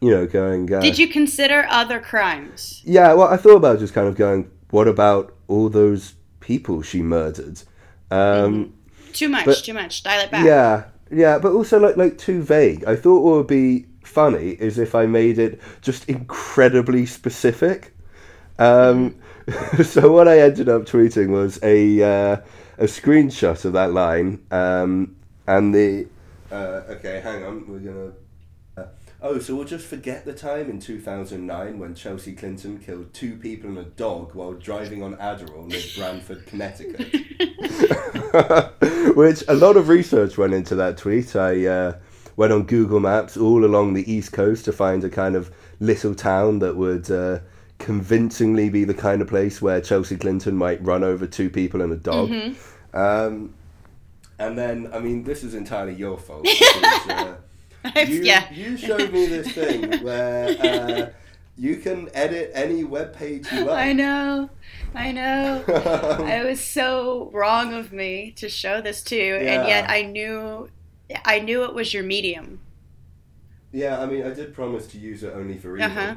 you 0.00 0.10
know, 0.10 0.26
going. 0.26 0.72
Uh, 0.72 0.80
Did 0.80 0.98
you 0.98 1.08
consider 1.08 1.66
other 1.68 2.00
crimes? 2.00 2.82
Yeah, 2.84 3.12
well, 3.14 3.28
I 3.28 3.36
thought 3.36 3.56
about 3.56 3.78
just 3.80 3.94
kind 3.94 4.08
of 4.08 4.16
going, 4.16 4.50
what 4.70 4.88
about 4.88 5.36
all 5.48 5.68
those 5.68 6.14
people 6.40 6.82
she 6.82 7.02
murdered? 7.02 7.62
Um, 8.10 8.74
Too 9.12 9.28
much. 9.28 9.44
But- 9.44 9.64
too 9.64 9.74
much. 9.74 10.02
Dial 10.02 10.24
it 10.24 10.30
back. 10.30 10.44
Yeah, 10.44 10.84
yeah, 11.10 11.38
but 11.38 11.52
also 11.52 11.78
like 11.78 11.96
like 11.96 12.18
too 12.18 12.42
vague. 12.42 12.84
I 12.84 12.94
thought 12.96 13.22
what 13.22 13.36
would 13.36 13.46
be 13.46 13.86
funny 14.04 14.50
is 14.50 14.78
if 14.78 14.94
I 14.94 15.06
made 15.06 15.38
it 15.38 15.60
just 15.80 16.08
incredibly 16.08 17.06
specific. 17.06 17.94
Um, 18.58 19.16
so 19.82 20.12
what 20.12 20.28
I 20.28 20.40
ended 20.40 20.68
up 20.68 20.82
tweeting 20.82 21.28
was 21.28 21.58
a 21.62 22.02
uh, 22.02 22.36
a 22.78 22.84
screenshot 22.84 23.64
of 23.64 23.72
that 23.74 23.92
line, 23.92 24.44
um, 24.50 25.16
and 25.46 25.74
the 25.74 26.06
uh, 26.50 26.82
okay, 26.88 27.20
hang 27.20 27.44
on, 27.44 27.66
we're 27.68 27.78
gonna. 27.78 28.12
Uh, 28.76 28.86
oh, 29.20 29.38
so 29.38 29.54
we'll 29.54 29.66
just 29.66 29.86
forget 29.86 30.24
the 30.24 30.32
time 30.32 30.70
in 30.70 30.80
2009 30.80 31.78
when 31.78 31.94
Chelsea 31.94 32.32
Clinton 32.32 32.78
killed 32.78 33.12
two 33.12 33.36
people 33.36 33.68
and 33.68 33.78
a 33.78 33.84
dog 33.84 34.34
while 34.34 34.54
driving 34.54 35.02
on 35.02 35.16
Adderall 35.16 35.66
near 35.66 35.82
Branford, 35.96 36.46
Connecticut. 36.46 37.14
Which 39.16 39.44
a 39.48 39.54
lot 39.54 39.76
of 39.76 39.88
research 39.88 40.38
went 40.38 40.54
into 40.54 40.74
that 40.76 40.96
tweet. 40.96 41.36
I 41.36 41.66
uh, 41.66 41.98
went 42.36 42.52
on 42.52 42.62
Google 42.62 43.00
Maps 43.00 43.36
all 43.36 43.64
along 43.64 43.92
the 43.92 44.10
East 44.10 44.32
Coast 44.32 44.64
to 44.64 44.72
find 44.72 45.04
a 45.04 45.10
kind 45.10 45.36
of 45.36 45.50
little 45.80 46.14
town 46.14 46.60
that 46.60 46.76
would 46.76 47.10
uh, 47.10 47.40
convincingly 47.78 48.68
be 48.70 48.84
the 48.84 48.94
kind 48.94 49.22
of 49.22 49.28
place 49.28 49.62
where 49.62 49.80
Chelsea 49.80 50.16
Clinton 50.16 50.56
might 50.56 50.84
run 50.84 51.04
over 51.04 51.26
two 51.26 51.48
people 51.48 51.80
and 51.80 51.92
a 51.92 51.96
dog. 51.96 52.30
Um, 52.92 53.54
and 54.38 54.56
then, 54.58 54.90
I 54.92 54.98
mean, 55.00 55.24
this 55.24 55.42
is 55.42 55.54
entirely 55.54 55.94
your 55.94 56.18
fault. 56.18 56.46
Because, 57.80 58.08
uh, 58.08 58.10
you, 58.12 58.22
yeah. 58.22 58.52
you 58.52 58.76
showed 58.76 59.12
me 59.12 59.26
this 59.26 59.52
thing 59.52 60.00
where 60.02 60.48
uh, 60.60 61.10
you 61.56 61.76
can 61.76 62.10
edit 62.12 62.50
any 62.52 62.82
web 62.82 63.14
page 63.14 63.50
you 63.52 63.64
like. 63.64 63.86
I 63.86 63.92
know. 63.92 64.50
I 64.94 65.12
know. 65.12 65.62
it 65.68 66.44
was 66.44 66.60
so 66.60 67.30
wrong 67.32 67.72
of 67.74 67.92
me 67.92 68.32
to 68.32 68.48
show 68.48 68.80
this 68.80 69.02
to 69.04 69.16
you, 69.16 69.34
Yeah. 69.36 69.60
and 69.60 69.68
yet 69.68 69.88
I 69.88 70.02
knew, 70.02 70.68
I 71.24 71.38
knew 71.38 71.64
it 71.64 71.72
was 71.72 71.94
your 71.94 72.02
medium. 72.02 72.60
Yeah, 73.72 74.00
I 74.00 74.06
mean, 74.06 74.24
I 74.24 74.30
did 74.32 74.54
promise 74.54 74.86
to 74.88 74.98
use 74.98 75.22
it 75.22 75.32
only 75.34 75.58
for 75.58 75.76
evil. 75.76 75.90
Uh-huh. 75.90 76.14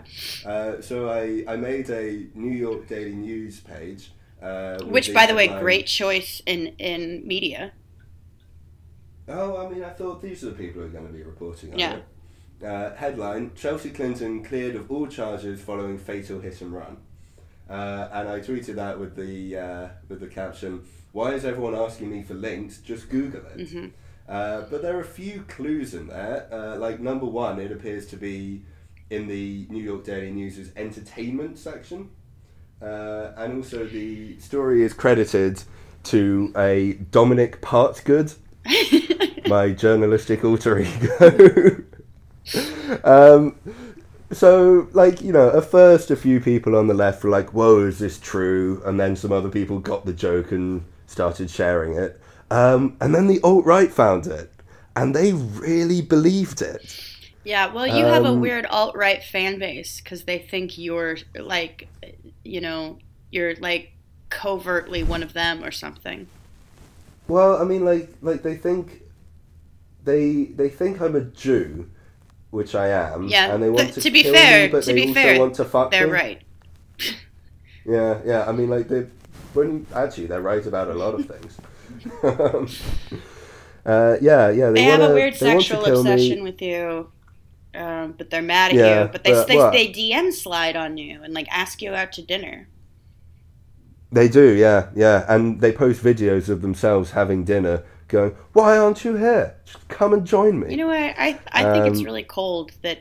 Uh, 0.49 0.81
so 0.81 1.09
I, 1.09 1.43
I 1.47 1.57
made 1.57 1.89
a 1.89 2.27
New 2.33 2.51
York 2.51 2.87
Daily 2.87 3.13
News 3.15 3.59
page. 3.59 4.11
Uh, 4.41 4.79
Which, 4.85 5.13
by 5.13 5.25
the 5.25 5.35
way, 5.35 5.47
great 5.59 5.85
choice 5.85 6.41
in 6.45 6.67
in 6.79 7.27
media. 7.27 7.73
Oh, 9.27 9.65
I 9.65 9.69
mean, 9.69 9.83
I 9.83 9.89
thought 9.91 10.21
these 10.21 10.43
are 10.43 10.49
the 10.49 10.55
people 10.55 10.81
who 10.81 10.87
are 10.87 10.91
going 10.91 11.07
to 11.07 11.13
be 11.13 11.23
reporting 11.23 11.73
on 11.73 11.79
Yeah. 11.79 11.95
it. 11.97 12.65
Uh, 12.65 12.95
headline: 12.95 13.51
Chelsea 13.55 13.89
Clinton 13.89 14.43
cleared 14.43 14.75
of 14.75 14.89
all 14.89 15.07
charges 15.07 15.61
following 15.61 15.97
fatal 15.97 16.39
hit 16.39 16.61
and 16.61 16.73
run. 16.73 16.97
Uh, 17.69 18.09
and 18.11 18.27
I 18.29 18.39
tweeted 18.39 18.75
that 18.75 18.99
with 18.99 19.15
the 19.15 19.57
uh, 19.57 19.87
with 20.07 20.19
the 20.19 20.27
caption: 20.27 20.83
"Why 21.11 21.33
is 21.33 21.45
everyone 21.45 21.75
asking 21.75 22.09
me 22.11 22.23
for 22.23 22.33
links? 22.33 22.77
Just 22.79 23.09
Google 23.09 23.41
it." 23.45 23.57
Mm-hmm. 23.57 23.87
Uh, 24.27 24.62
but 24.69 24.81
there 24.81 24.95
are 24.97 25.01
a 25.01 25.05
few 25.05 25.43
clues 25.47 25.93
in 25.93 26.07
there. 26.07 26.47
Uh, 26.51 26.77
like 26.77 26.99
number 26.99 27.25
one, 27.25 27.60
it 27.60 27.71
appears 27.71 28.05
to 28.07 28.17
be 28.17 28.63
in 29.10 29.27
the 29.27 29.67
New 29.69 29.84
York 29.84 30.05
Daily 30.05 30.31
News's 30.31 30.71
entertainment 30.75 31.57
section, 31.57 32.10
uh, 32.81 33.31
and 33.36 33.57
also 33.57 33.86
the 33.86 34.39
story 34.39 34.84
is 34.84 34.93
credited 34.93 35.63
to 36.03 36.53
a 36.55 36.93
Dominic 36.93 37.62
Partgood, 37.62 38.36
my 39.47 39.71
journalistic 39.71 40.43
alter 40.45 40.79
ego. 40.79 41.84
um, 43.03 43.55
so, 44.31 44.88
like, 44.93 45.21
you 45.21 45.34
know, 45.34 45.57
at 45.57 45.65
first 45.65 46.10
a 46.10 46.15
few 46.15 46.39
people 46.39 46.77
on 46.77 46.88
the 46.88 46.93
left 46.93 47.23
were 47.23 47.29
like, 47.29 47.53
whoa, 47.53 47.86
is 47.86 47.99
this 47.99 48.17
true? 48.17 48.81
And 48.86 48.97
then 48.99 49.15
some 49.17 49.31
other 49.31 49.49
people 49.49 49.79
got 49.79 50.05
the 50.05 50.13
joke 50.13 50.51
and 50.51 50.86
started 51.05 51.49
sharing 51.49 51.97
it. 51.97 52.20
Um, 52.51 52.97
and 53.01 53.15
then 53.15 53.27
the 53.27 53.41
alt 53.43 53.65
right 53.65 53.91
found 53.91 54.27
it. 54.27 54.51
And 54.95 55.15
they 55.15 55.33
really 55.33 56.01
believed 56.01 56.61
it. 56.61 56.99
Yeah, 57.43 57.73
well, 57.73 57.87
you 57.87 58.05
have 58.07 58.25
a 58.25 58.29
Um, 58.29 58.39
weird 58.39 58.65
alt 58.67 58.95
right 58.95 59.23
fan 59.23 59.57
base 59.59 60.01
because 60.01 60.25
they 60.25 60.39
think 60.39 60.77
you're 60.77 61.17
like, 61.35 61.89
you 62.43 62.61
know, 62.61 62.99
you're 63.31 63.55
like 63.57 63.93
covertly 64.29 65.03
one 65.03 65.23
of 65.23 65.33
them 65.33 65.63
or 65.63 65.71
something. 65.71 66.29
Well, 67.27 67.57
I 67.61 67.63
mean, 67.63 67.85
like, 67.85 68.09
like 68.21 68.43
they 68.43 68.55
think 68.57 69.03
they 70.03 70.45
they 70.45 70.69
think 70.69 71.01
I'm 71.01 71.15
a 71.15 71.21
Jew, 71.21 71.89
which 72.51 72.75
I 72.75 72.89
am. 72.89 73.27
Yeah, 73.27 73.53
and 73.53 73.61
they 73.63 73.69
want 73.69 73.93
to, 73.93 74.01
to 74.01 74.11
be 74.11 74.23
kill 74.23 74.33
fair- 74.33 74.67
me, 74.67 74.67
but 74.67 74.85
to 74.85 74.93
they 74.93 74.93
be 74.93 75.07
also 75.07 75.13
fair, 75.13 75.35
want 75.35 75.55
to 75.55 75.65
fuck 75.65 75.91
They're 75.91 76.07
me. 76.07 76.07
right. 76.07 76.41
Yeah, 77.85 78.21
yeah. 78.25 78.45
I 78.47 78.51
mean, 78.51 78.69
like 78.69 78.87
they, 78.87 79.07
when 79.53 79.85
actually 79.93 80.27
they're 80.27 80.41
right 80.41 80.65
about 80.65 80.89
a 80.89 80.93
lot 80.93 81.15
of 81.15 81.25
things. 81.25 81.57
um, 82.23 82.67
uh, 83.85 84.17
yeah, 84.21 84.49
yeah. 84.49 84.69
They, 84.71 84.79
They 84.79 84.83
have 84.85 85.01
wanna, 85.01 85.03
a 85.03 85.09
weird 85.09 85.35
they 85.39 85.49
want 85.49 85.67
to 85.69 85.77
sexual 85.77 85.77
kill 85.77 86.03
me. 86.03 86.03
obsession 86.03 86.43
with 86.43 86.61
you, 86.61 87.11
um, 87.75 88.13
but 88.13 88.29
they're 88.29 88.41
mad 88.41 88.71
at 88.71 88.83
Yeah, 88.83 88.83
you. 88.83 89.09
But 89.11 89.23
they 89.23 89.33
but 89.33 89.47
they, 89.47 89.67
what? 89.67 89.71
they 89.71 89.87
DM 89.87 90.31
slide 90.33 90.75
on 90.77 90.97
you 90.97 91.23
and 91.23 91.33
like 91.33 91.47
ask 91.51 91.81
you 91.81 91.93
out 91.95 92.13
to 92.13 92.23
dinner. 92.23 92.69
They 94.11 94.27
do, 94.27 94.51
yeah, 94.53 94.89
yeah, 94.95 95.25
and 95.29 95.61
they 95.61 95.71
post 95.71 96.03
videos 96.03 96.49
of 96.49 96.61
themselves 96.61 97.11
having 97.11 97.43
dinner, 97.45 97.83
going, 98.09 98.31
"Why 98.53 98.77
aren't 98.77 99.05
you 99.05 99.15
here? 99.15 99.55
Just 99.65 99.87
come 99.87 100.13
and 100.13 100.25
join 100.25 100.59
me." 100.59 100.67
You 100.67 100.77
know 100.77 100.87
what? 100.87 100.97
I 101.17 101.41
I 101.51 101.65
think 101.65 101.87
it's 101.87 102.03
Um, 102.03 102.05
really 102.05 102.23
cold 102.23 102.71
that 102.83 102.99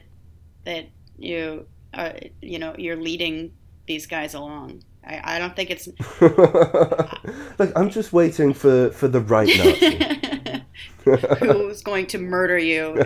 that 0.65 0.91
you 1.17 1.69
uh, 1.95 2.13
you 2.43 2.59
know 2.59 2.75
you're 2.79 2.97
leading 2.97 3.53
these 3.87 4.07
guys 4.07 4.35
along. 4.35 4.83
I, 5.11 5.37
I 5.37 5.39
don't 5.39 5.55
think 5.57 5.71
it's 5.71 5.89
Look, 7.59 7.73
I'm 7.77 7.91
just 7.91 8.13
waiting 8.13 8.55
for 8.55 8.91
for 8.91 9.09
the 9.09 9.21
right 9.21 9.49
Nazi. 9.59 10.63
who's 11.41 11.83
going 11.83 12.07
to 12.07 12.19
murder 12.19 12.59
you. 12.59 12.97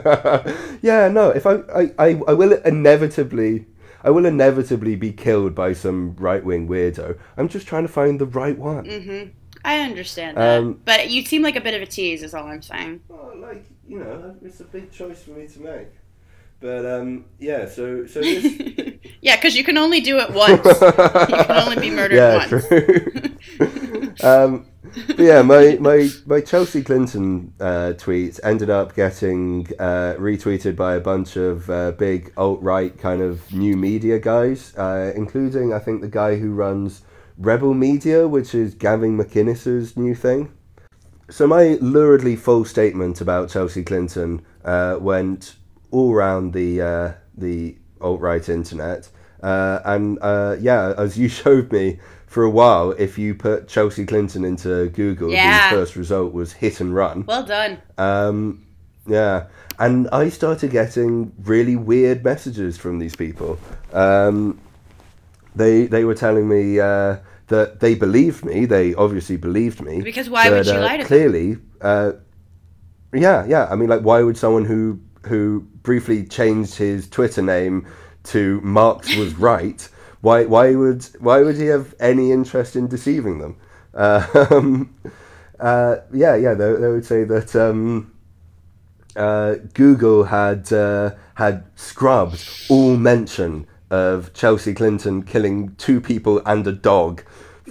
yeah, 0.82 1.08
no. 1.08 1.30
If 1.30 1.46
I, 1.46 1.54
I, 1.74 1.82
I, 1.98 2.20
I 2.28 2.32
will 2.34 2.52
inevitably, 2.64 3.66
I 4.02 4.10
will 4.10 4.26
inevitably 4.26 4.96
be 4.96 5.12
killed 5.12 5.54
by 5.54 5.72
some 5.72 6.14
right 6.16 6.44
wing 6.44 6.68
weirdo. 6.68 7.18
I'm 7.36 7.48
just 7.48 7.66
trying 7.66 7.84
to 7.86 7.92
find 7.92 8.20
the 8.20 8.26
right 8.26 8.58
one. 8.58 8.84
hmm 8.84 9.30
I 9.66 9.78
understand 9.80 10.36
that, 10.36 10.58
Um, 10.58 10.80
but 10.84 11.08
you 11.08 11.24
seem 11.24 11.40
like 11.42 11.56
a 11.56 11.60
bit 11.60 11.72
of 11.74 11.80
a 11.80 11.86
tease. 11.86 12.22
Is 12.22 12.34
all 12.34 12.46
I'm 12.46 12.60
saying. 12.60 13.00
Oh, 13.08 13.32
like 13.36 13.64
you 13.88 13.98
know, 13.98 14.36
it's 14.42 14.60
a 14.60 14.64
big 14.64 14.90
choice 14.92 15.22
for 15.22 15.30
me 15.30 15.46
to 15.48 15.60
make. 15.60 15.88
But 16.60 16.84
um, 16.84 17.24
yeah. 17.38 17.66
So 17.66 18.06
so 18.06 18.20
this. 18.20 18.44
Yeah, 19.24 19.36
because 19.36 19.56
you 19.56 19.64
can 19.64 19.78
only 19.78 20.02
do 20.02 20.18
it 20.18 20.30
once. 20.30 20.62
You 20.66 20.92
can 20.92 21.50
only 21.50 21.80
be 21.80 21.90
murdered 21.98 22.16
yeah, 22.16 22.36
once. 22.36 22.68
true. 22.68 24.14
um, 24.22 24.66
yeah, 25.16 25.40
my, 25.40 25.78
my, 25.80 26.10
my 26.26 26.42
Chelsea 26.42 26.82
Clinton 26.82 27.54
uh, 27.58 27.94
tweet 27.94 28.38
ended 28.44 28.68
up 28.68 28.94
getting 28.94 29.66
uh, 29.78 30.16
retweeted 30.18 30.76
by 30.76 30.94
a 30.94 31.00
bunch 31.00 31.36
of 31.36 31.70
uh, 31.70 31.92
big 31.92 32.34
alt 32.36 32.60
right 32.60 32.96
kind 32.98 33.22
of 33.22 33.50
new 33.50 33.78
media 33.78 34.18
guys, 34.18 34.76
uh, 34.76 35.10
including 35.16 35.72
I 35.72 35.78
think 35.78 36.02
the 36.02 36.08
guy 36.08 36.36
who 36.36 36.52
runs 36.52 37.00
Rebel 37.38 37.72
Media, 37.72 38.28
which 38.28 38.54
is 38.54 38.74
Gavin 38.74 39.16
McInnes's 39.16 39.96
new 39.96 40.14
thing. 40.14 40.52
So 41.30 41.46
my 41.46 41.78
luridly 41.80 42.38
full 42.38 42.66
statement 42.66 43.22
about 43.22 43.48
Chelsea 43.48 43.82
Clinton 43.82 44.44
uh, 44.66 44.98
went 45.00 45.56
all 45.90 46.12
around 46.12 46.52
the 46.52 46.82
uh, 46.82 47.12
the 47.34 47.78
alt 48.04 48.20
right 48.20 48.48
internet, 48.48 49.08
uh, 49.42 49.80
and 49.84 50.18
uh, 50.20 50.56
yeah, 50.60 50.94
as 50.96 51.18
you 51.18 51.28
showed 51.42 51.72
me 51.72 51.98
for 52.26 52.42
a 52.42 52.50
while, 52.50 52.92
if 52.92 53.16
you 53.16 53.34
put 53.34 53.68
Chelsea 53.68 54.04
Clinton 54.04 54.44
into 54.44 54.88
Google, 54.90 55.30
Yeah. 55.30 55.70
the 55.70 55.76
first 55.76 55.96
result 55.96 56.32
was 56.32 56.52
hit 56.52 56.80
and 56.80 56.94
run. 56.94 57.24
Well 57.26 57.44
done. 57.44 57.78
Um, 57.96 58.66
yeah, 59.06 59.46
and 59.78 60.08
I 60.12 60.28
started 60.30 60.70
getting 60.70 61.32
really 61.42 61.76
weird 61.76 62.24
messages 62.24 62.76
from 62.76 62.98
these 62.98 63.14
people. 63.14 63.58
Um, 63.92 64.60
they 65.54 65.86
they 65.86 66.04
were 66.04 66.14
telling 66.14 66.48
me 66.48 66.80
uh, 66.80 67.18
that 67.48 67.80
they 67.80 67.94
believed 67.94 68.44
me. 68.44 68.64
They 68.64 68.94
obviously 68.94 69.36
believed 69.36 69.80
me. 69.82 70.00
Because 70.00 70.28
why 70.30 70.50
would 70.50 70.64
but, 70.64 70.74
you 70.74 70.80
uh, 70.80 70.80
lie 70.80 70.96
to 70.96 71.02
them? 71.02 71.06
Clearly, 71.06 71.56
uh, 71.80 72.12
yeah, 73.12 73.44
yeah. 73.46 73.68
I 73.70 73.76
mean, 73.76 73.88
like, 73.88 74.02
why 74.02 74.22
would 74.22 74.36
someone 74.36 74.64
who 74.64 75.00
who 75.24 75.66
briefly 75.82 76.24
changed 76.24 76.74
his 76.76 77.08
Twitter 77.08 77.42
name 77.42 77.86
to 78.24 78.60
Marx 78.62 79.14
was 79.16 79.34
right? 79.34 79.88
Why 80.20 80.44
why 80.44 80.74
would 80.74 81.04
why 81.20 81.42
would 81.42 81.56
he 81.56 81.66
have 81.66 81.94
any 82.00 82.32
interest 82.32 82.76
in 82.76 82.88
deceiving 82.88 83.38
them? 83.38 83.56
Um, 83.94 84.94
uh, 85.60 85.96
yeah, 86.12 86.34
yeah. 86.36 86.54
They, 86.54 86.72
they 86.72 86.88
would 86.88 87.04
say 87.04 87.24
that. 87.24 87.54
Um, 87.54 88.10
uh, 89.16 89.54
Google 89.74 90.24
had 90.24 90.72
uh, 90.72 91.12
had 91.34 91.64
scrubbed 91.76 92.48
all 92.68 92.96
mention 92.96 93.66
of 93.90 94.32
Chelsea 94.34 94.74
Clinton 94.74 95.22
killing 95.22 95.74
two 95.76 96.00
people 96.00 96.42
and 96.44 96.66
a 96.66 96.72
dog 96.72 97.22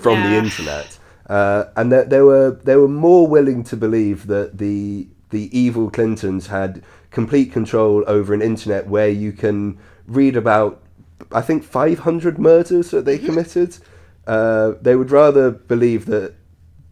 from 0.01 0.21
the 0.23 0.37
internet, 0.37 0.97
uh, 1.27 1.65
and 1.75 1.91
that 1.91 2.09
they 2.09 2.21
were 2.21 2.51
they 2.51 2.75
were 2.75 2.87
more 2.87 3.27
willing 3.27 3.63
to 3.65 3.75
believe 3.75 4.27
that 4.27 4.57
the 4.57 5.07
the 5.31 5.57
evil 5.57 5.89
Clintons 5.89 6.47
had 6.47 6.83
complete 7.13 7.51
control 7.51 8.03
over 8.07 8.33
an 8.33 8.41
internet 8.41 8.87
where 8.87 9.07
you 9.07 9.31
can 9.31 9.79
read 10.05 10.35
about 10.35 10.81
I 11.31 11.41
think 11.41 11.63
500 11.63 12.37
murders 12.37 12.91
that 12.91 13.05
they 13.05 13.17
committed. 13.17 13.77
Uh, 14.27 14.73
they 14.81 14.95
would 14.95 15.11
rather 15.11 15.51
believe 15.51 16.05
that 16.07 16.33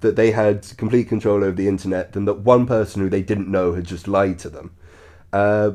that 0.01 0.15
they 0.15 0.31
had 0.31 0.65
complete 0.77 1.07
control 1.07 1.43
over 1.43 1.55
the 1.55 1.67
internet 1.67 2.13
than 2.13 2.25
that 2.25 2.39
one 2.39 2.65
person 2.65 3.01
who 3.01 3.09
they 3.09 3.21
didn't 3.21 3.47
know 3.47 3.73
had 3.73 3.85
just 3.85 4.07
lied 4.07 4.39
to 4.39 4.49
them. 4.49 4.71
Uh, 5.31 5.71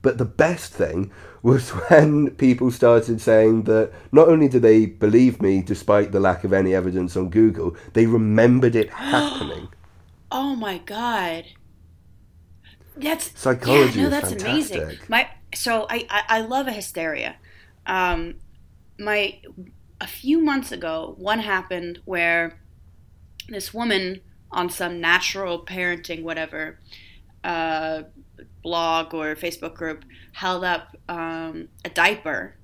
but 0.00 0.16
the 0.16 0.24
best 0.24 0.72
thing 0.72 1.10
was 1.42 1.70
when 1.88 2.30
people 2.30 2.70
started 2.70 3.20
saying 3.20 3.64
that 3.64 3.92
not 4.10 4.28
only 4.28 4.48
did 4.48 4.62
they 4.62 4.86
believe 4.86 5.42
me 5.42 5.60
despite 5.60 6.12
the 6.12 6.20
lack 6.20 6.44
of 6.44 6.52
any 6.52 6.74
evidence 6.74 7.16
on 7.16 7.28
Google, 7.28 7.76
they 7.92 8.06
remembered 8.06 8.74
it 8.74 8.90
happening. 9.14 9.68
Oh 10.32 10.56
my 10.56 10.78
god. 10.78 11.44
That's 12.98 13.38
Psychology 13.38 13.98
yeah, 13.98 14.04
no, 14.04 14.10
that's 14.10 14.32
amazing. 14.32 14.98
My 15.08 15.28
so 15.54 15.86
I, 15.88 16.06
I 16.10 16.22
I 16.28 16.40
love 16.40 16.66
a 16.66 16.72
hysteria. 16.72 17.36
Um, 17.86 18.36
my 18.98 19.40
a 20.00 20.06
few 20.06 20.40
months 20.40 20.72
ago, 20.72 21.14
one 21.18 21.40
happened 21.40 22.00
where 22.04 22.58
this 23.48 23.72
woman 23.72 24.20
on 24.50 24.70
some 24.70 25.00
natural 25.00 25.64
parenting 25.64 26.22
whatever 26.22 26.78
uh, 27.44 28.02
blog 28.62 29.14
or 29.14 29.34
Facebook 29.36 29.74
group 29.74 30.04
held 30.32 30.64
up 30.64 30.96
um, 31.08 31.68
a 31.84 31.90
diaper, 31.90 32.56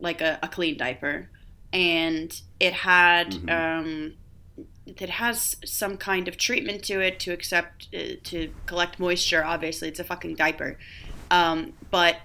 like 0.00 0.20
a, 0.20 0.38
a 0.42 0.48
clean 0.48 0.76
diaper, 0.76 1.30
and 1.72 2.40
it 2.60 2.72
had 2.72 3.32
Mhm. 3.32 3.50
um, 3.50 4.14
it 4.86 5.10
has 5.10 5.56
some 5.64 5.96
kind 5.96 6.28
of 6.28 6.36
treatment 6.36 6.84
to 6.84 7.00
it 7.00 7.18
to 7.20 7.32
accept 7.32 7.88
uh, 7.94 8.14
to 8.24 8.52
collect 8.66 8.98
moisture. 9.00 9.44
Obviously, 9.44 9.88
it's 9.88 10.00
a 10.00 10.04
fucking 10.04 10.36
diaper, 10.36 10.78
um, 11.30 11.72
but 11.90 12.16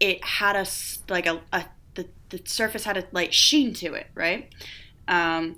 it 0.00 0.24
had 0.24 0.56
a 0.56 0.66
like 1.08 1.26
a, 1.26 1.40
a 1.52 1.64
the 1.94 2.08
the 2.30 2.40
surface 2.44 2.84
had 2.84 2.96
a 2.96 3.04
light 3.12 3.34
sheen 3.34 3.74
to 3.74 3.94
it, 3.94 4.06
right? 4.14 4.50
Um, 5.08 5.56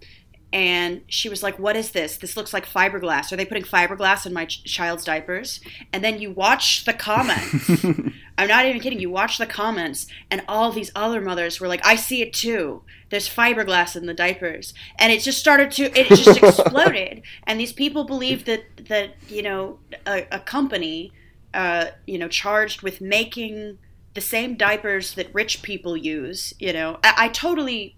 and 0.52 1.02
she 1.08 1.28
was 1.28 1.42
like, 1.42 1.58
"What 1.58 1.76
is 1.76 1.90
this? 1.90 2.16
This 2.16 2.37
looks 2.37 2.54
like 2.54 2.66
fiberglass. 2.66 3.30
Are 3.30 3.37
they 3.37 3.44
putting 3.44 3.64
fiberglass 3.64 4.24
in 4.24 4.32
my 4.32 4.46
ch- 4.46 4.64
child's 4.64 5.04
diapers?" 5.04 5.61
And 5.92 6.02
then 6.02 6.20
you 6.20 6.30
watch 6.30 6.84
the 6.84 6.94
comments. 6.94 7.84
I'm 8.38 8.48
not 8.48 8.64
even 8.64 8.80
kidding. 8.80 9.00
You 9.00 9.11
watch 9.11 9.37
the 9.37 9.46
comments, 9.46 10.06
and 10.30 10.42
all 10.48 10.72
these 10.72 10.90
other 10.94 11.20
mothers 11.20 11.61
were 11.61 11.68
like, 11.68 11.84
"I 11.84 11.96
see 11.96 12.22
it 12.22 12.32
too. 12.32 12.82
There's 13.11 13.28
fiberglass 13.28 13.94
in 13.94 14.06
the 14.06 14.14
diapers," 14.14 14.72
and 14.98 15.12
it 15.12 15.20
just 15.20 15.38
started 15.38 15.70
to. 15.72 15.84
It 15.98 16.08
just 16.08 16.38
exploded, 16.42 17.22
and 17.44 17.61
these 17.61 17.74
people 17.74 18.04
believe 18.04 18.46
that 18.46 18.64
that 18.88 19.16
you 19.28 19.42
know 19.42 19.80
a, 20.06 20.26
a 20.32 20.40
company, 20.40 21.12
uh, 21.52 21.87
you 22.06 22.16
know, 22.16 22.28
charged 22.28 22.80
with 22.80 23.02
making 23.02 23.78
the 24.14 24.20
same 24.22 24.56
diapers 24.56 25.12
that 25.12 25.32
rich 25.34 25.61
people 25.61 25.94
use. 25.94 26.54
You 26.58 26.72
know, 26.72 26.98
I, 27.04 27.14
I 27.16 27.28
totally 27.28 27.97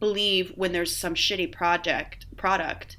believe 0.00 0.52
when 0.56 0.72
there's 0.72 0.96
some 0.96 1.14
shitty 1.14 1.52
project 1.52 2.26
product 2.36 2.96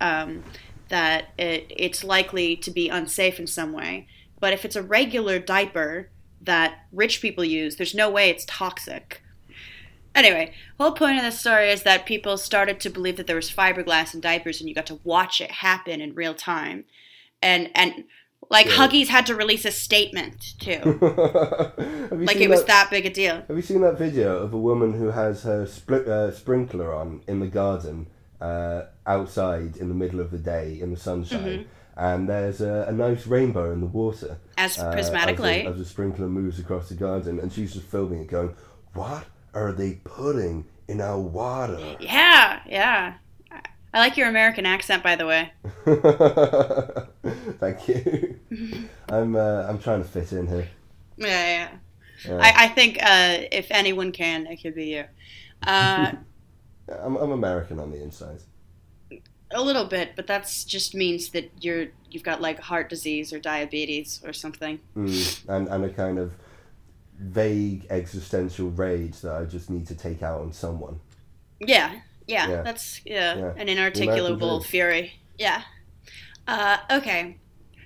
um, 0.00 0.42
that 0.88 1.28
it, 1.38 1.66
it's 1.70 2.04
likely 2.04 2.56
to 2.56 2.70
be 2.70 2.88
unsafe 2.88 3.38
in 3.40 3.46
some 3.46 3.72
way. 3.72 4.06
But 4.40 4.52
if 4.52 4.64
it's 4.64 4.76
a 4.76 4.82
regular 4.82 5.38
diaper 5.38 6.10
that 6.42 6.86
rich 6.92 7.22
people 7.22 7.44
use, 7.44 7.76
there's 7.76 7.94
no 7.94 8.10
way 8.10 8.28
it's 8.28 8.44
toxic. 8.46 9.22
Anyway, 10.14 10.52
whole 10.78 10.92
point 10.92 11.16
of 11.16 11.22
this 11.22 11.40
story 11.40 11.70
is 11.70 11.84
that 11.84 12.04
people 12.04 12.36
started 12.36 12.78
to 12.80 12.90
believe 12.90 13.16
that 13.16 13.26
there 13.26 13.36
was 13.36 13.50
fiberglass 13.50 14.12
in 14.12 14.20
diapers 14.20 14.60
and 14.60 14.68
you 14.68 14.74
got 14.74 14.86
to 14.86 15.00
watch 15.04 15.40
it 15.40 15.50
happen 15.50 16.00
in 16.00 16.14
real 16.14 16.34
time. 16.34 16.84
And 17.40 17.70
and 17.74 18.04
like 18.52 18.66
Yeah. 18.66 18.72
Huggies 18.86 19.08
had 19.08 19.26
to 19.26 19.34
release 19.34 19.64
a 19.64 19.72
statement 19.72 20.54
too. 20.60 20.80
Like 22.12 22.36
it 22.36 22.50
was 22.50 22.60
that, 22.60 22.68
that 22.68 22.90
big 22.90 23.06
a 23.06 23.10
deal. 23.10 23.42
Have 23.48 23.56
you 23.56 23.62
seen 23.62 23.80
that 23.80 23.98
video 23.98 24.36
of 24.38 24.52
a 24.52 24.58
woman 24.58 24.92
who 24.92 25.10
has 25.10 25.42
her 25.44 25.66
split, 25.66 26.06
uh, 26.06 26.30
sprinkler 26.30 26.94
on 26.94 27.22
in 27.26 27.40
the 27.40 27.46
garden 27.46 28.06
uh, 28.40 28.82
outside 29.06 29.76
in 29.78 29.88
the 29.88 29.94
middle 29.94 30.20
of 30.20 30.30
the 30.30 30.38
day 30.38 30.78
in 30.80 30.90
the 30.92 30.96
sunshine? 30.98 31.40
Mm-hmm. 31.40 31.62
And 31.96 32.28
there's 32.28 32.60
a, 32.60 32.86
a 32.88 32.92
nice 32.92 33.26
rainbow 33.26 33.72
in 33.72 33.80
the 33.80 33.86
water. 33.86 34.38
As 34.58 34.78
uh, 34.78 34.92
prismatic 34.92 35.34
as 35.34 35.36
the- 35.38 35.42
light. 35.42 35.66
as 35.66 35.78
the 35.78 35.84
sprinkler 35.84 36.28
moves 36.28 36.58
across 36.58 36.88
the 36.90 36.94
garden, 36.94 37.40
and 37.40 37.52
she's 37.52 37.72
just 37.72 37.86
filming 37.86 38.20
it, 38.20 38.28
going, 38.28 38.54
"What 38.92 39.24
are 39.54 39.72
they 39.72 39.94
putting 40.04 40.66
in 40.88 41.00
our 41.00 41.18
water?" 41.20 41.96
Yeah, 42.00 42.60
yeah. 42.66 43.14
I 43.94 43.98
like 43.98 44.16
your 44.16 44.28
American 44.28 44.64
accent, 44.64 45.02
by 45.02 45.16
the 45.16 45.26
way. 45.26 45.52
Thank 47.58 47.88
you. 47.88 48.38
I'm 49.08 49.36
uh, 49.36 49.66
I'm 49.68 49.78
trying 49.78 50.02
to 50.02 50.08
fit 50.08 50.32
in 50.32 50.46
here. 50.46 50.68
Yeah, 51.16 51.28
yeah. 51.28 51.68
Yeah. 52.24 52.38
I, 52.40 52.64
I 52.64 52.68
think 52.68 52.98
uh, 53.02 53.38
if 53.50 53.66
anyone 53.70 54.12
can, 54.12 54.46
it 54.46 54.62
could 54.62 54.74
be 54.74 54.86
you. 54.86 55.04
Uh, 55.66 56.12
I'm, 57.00 57.16
I'm 57.16 57.32
American 57.32 57.78
on 57.78 57.90
the 57.90 58.02
inside. 58.02 58.40
a 59.50 59.62
little 59.62 59.84
bit, 59.84 60.12
but 60.16 60.26
that's 60.26 60.64
just 60.64 60.94
means 60.94 61.30
that 61.30 61.50
you're 61.60 61.88
you've 62.10 62.22
got 62.22 62.40
like 62.40 62.60
heart 62.60 62.88
disease 62.88 63.32
or 63.32 63.38
diabetes 63.38 64.22
or 64.24 64.32
something. 64.32 64.80
Mm, 64.96 65.48
and 65.48 65.68
and 65.68 65.84
a 65.84 65.90
kind 65.90 66.18
of 66.18 66.32
vague 67.18 67.86
existential 67.90 68.70
rage 68.70 69.20
that 69.20 69.34
I 69.34 69.44
just 69.44 69.68
need 69.68 69.86
to 69.88 69.94
take 69.94 70.22
out 70.22 70.40
on 70.40 70.52
someone. 70.52 71.00
Yeah, 71.60 72.00
yeah, 72.32 72.48
Yeah. 72.50 72.62
that's 72.62 73.00
yeah, 73.04 73.36
Yeah. 73.36 73.52
an 73.56 73.66
inarticulable 73.68 74.64
fury. 74.64 75.06
Yeah. 75.38 75.62
Uh, 76.46 76.78
okay. 76.90 77.38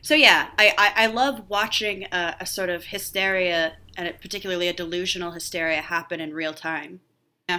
So 0.03 0.15
yeah, 0.15 0.49
I, 0.59 0.67
I, 0.79 1.05
I 1.05 1.07
love 1.09 1.45
watching 1.49 2.05
a, 2.13 2.37
a 2.41 2.47
sort 2.47 2.71
of 2.71 2.85
hysteria, 2.85 3.77
and 3.97 4.07
it- 4.09 4.21
particularly 4.21 4.69
a 4.69 4.73
delusional 4.73 5.33
hysteria, 5.33 5.81
happen 5.83 6.21
in 6.21 6.33
real 6.33 6.55
time. 6.55 7.01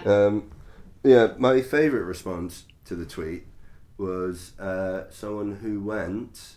Um, 0.06 0.52
yeah, 1.04 1.34
my 1.38 1.62
favourite 1.62 2.04
response 2.04 2.66
to 2.86 2.96
the 2.96 3.06
tweet 3.06 3.44
was 3.98 4.58
uh, 4.60 5.10
someone 5.10 5.58
who 5.58 5.84
went. 5.84 6.56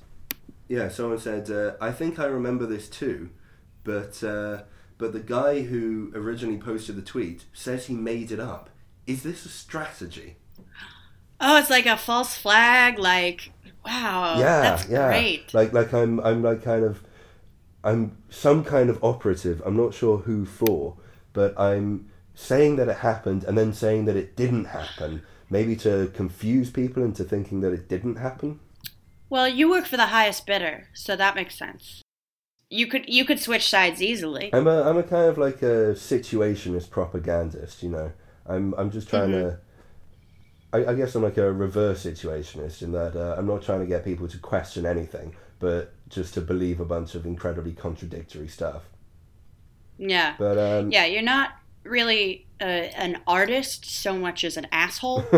Yeah, 0.68 0.88
someone 0.88 1.18
said, 1.18 1.50
uh, 1.50 1.72
"I 1.80 1.90
think 1.92 2.18
I 2.18 2.26
remember 2.26 2.66
this 2.66 2.88
too, 2.88 3.30
but 3.84 4.22
uh, 4.22 4.62
but 4.98 5.12
the 5.12 5.20
guy 5.20 5.62
who 5.62 6.12
originally 6.14 6.58
posted 6.58 6.96
the 6.96 7.02
tweet 7.02 7.44
says 7.52 7.86
he 7.86 7.94
made 7.94 8.30
it 8.32 8.40
up. 8.40 8.69
Is 9.10 9.22
this 9.22 9.44
a 9.44 9.48
strategy?" 9.48 10.36
Oh, 11.40 11.58
it's 11.58 11.70
like 11.70 11.86
a 11.86 11.96
false 11.96 12.36
flag. 12.36 12.98
Like, 12.98 13.52
wow, 13.84 14.36
yeah, 14.38 14.60
that's 14.62 14.88
yeah. 14.88 15.08
great. 15.08 15.52
Like 15.54 15.72
like 15.72 15.92
I'm 15.92 16.20
I'm 16.20 16.42
like 16.42 16.62
kind 16.62 16.84
of 16.84 17.02
I'm 17.82 18.16
some 18.28 18.64
kind 18.64 18.90
of 18.90 19.02
operative. 19.02 19.62
I'm 19.64 19.76
not 19.76 19.94
sure 19.94 20.18
who 20.18 20.44
for, 20.44 20.96
but 21.32 21.58
I'm 21.58 22.10
saying 22.34 22.76
that 22.76 22.88
it 22.88 22.98
happened 22.98 23.44
and 23.44 23.56
then 23.56 23.72
saying 23.72 24.04
that 24.06 24.16
it 24.16 24.36
didn't 24.36 24.66
happen. 24.66 25.22
Maybe 25.48 25.74
to 25.76 26.10
confuse 26.14 26.70
people 26.70 27.02
into 27.02 27.24
thinking 27.24 27.60
that 27.62 27.72
it 27.72 27.88
didn't 27.88 28.16
happen. 28.16 28.60
Well, 29.28 29.48
you 29.48 29.68
work 29.70 29.86
for 29.86 29.96
the 29.96 30.06
highest 30.06 30.46
bidder, 30.46 30.88
so 30.92 31.16
that 31.16 31.34
makes 31.34 31.56
sense. 31.56 32.02
You 32.68 32.86
could 32.86 33.08
you 33.08 33.24
could 33.24 33.40
switch 33.40 33.68
sides 33.68 34.00
easily. 34.00 34.50
I'm 34.52 34.68
a 34.68 34.82
I'm 34.82 34.98
a 34.98 35.02
kind 35.02 35.28
of 35.28 35.38
like 35.38 35.62
a 35.62 35.94
situationist 35.94 36.90
propagandist. 36.90 37.82
You 37.82 37.88
know, 37.88 38.12
I'm 38.50 38.74
I'm 38.74 38.90
just 38.90 39.08
trying 39.08 39.32
to. 39.32 39.58
I, 40.72 40.86
I 40.86 40.94
guess 40.94 41.14
I'm 41.14 41.22
like 41.22 41.36
a 41.36 41.52
reverse 41.52 42.04
situationist 42.04 42.82
in 42.82 42.92
that 42.92 43.16
uh, 43.16 43.34
I'm 43.36 43.46
not 43.46 43.62
trying 43.62 43.80
to 43.80 43.86
get 43.86 44.04
people 44.04 44.28
to 44.28 44.38
question 44.38 44.86
anything, 44.86 45.34
but 45.58 45.92
just 46.08 46.34
to 46.34 46.40
believe 46.40 46.80
a 46.80 46.84
bunch 46.84 47.14
of 47.14 47.26
incredibly 47.26 47.72
contradictory 47.72 48.48
stuff. 48.48 48.82
Yeah. 49.98 50.34
But 50.38 50.58
um, 50.58 50.90
Yeah, 50.90 51.06
you're 51.06 51.22
not 51.22 51.50
really 51.84 52.46
uh, 52.60 52.64
an 52.64 53.20
artist 53.26 53.84
so 53.84 54.16
much 54.16 54.44
as 54.44 54.56
an 54.56 54.66
asshole. 54.72 55.24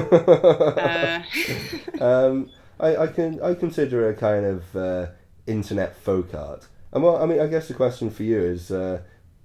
Uh, 0.82 1.22
um, 2.00 2.50
I, 2.80 2.96
I 2.96 3.06
can 3.06 3.40
I 3.42 3.54
consider 3.54 4.08
it 4.08 4.16
a 4.16 4.18
kind 4.18 4.44
of 4.44 4.76
uh, 4.76 5.06
internet 5.46 5.96
folk 5.96 6.34
art. 6.34 6.66
And 6.92 7.02
well, 7.02 7.22
I 7.22 7.26
mean, 7.26 7.40
I 7.40 7.46
guess 7.46 7.68
the 7.68 7.74
question 7.74 8.10
for 8.10 8.22
you 8.22 8.40
is: 8.40 8.70
uh, 8.70 9.02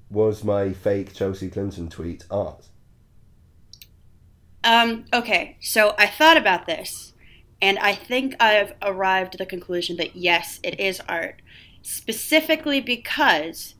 Was 0.09 0.43
my 0.43 0.73
fake 0.73 1.13
Chelsea 1.13 1.49
Clinton 1.49 1.89
tweet 1.89 2.25
art? 2.31 2.67
Um, 4.67 5.05
okay, 5.13 5.55
so 5.61 5.95
I 5.97 6.07
thought 6.07 6.35
about 6.35 6.65
this, 6.65 7.13
and 7.61 7.79
I 7.79 7.95
think 7.95 8.35
I've 8.37 8.73
arrived 8.81 9.35
at 9.35 9.39
the 9.39 9.45
conclusion 9.45 9.95
that 9.95 10.17
yes, 10.17 10.59
it 10.61 10.77
is 10.77 11.01
art, 11.07 11.41
specifically 11.81 12.81
because 12.81 13.75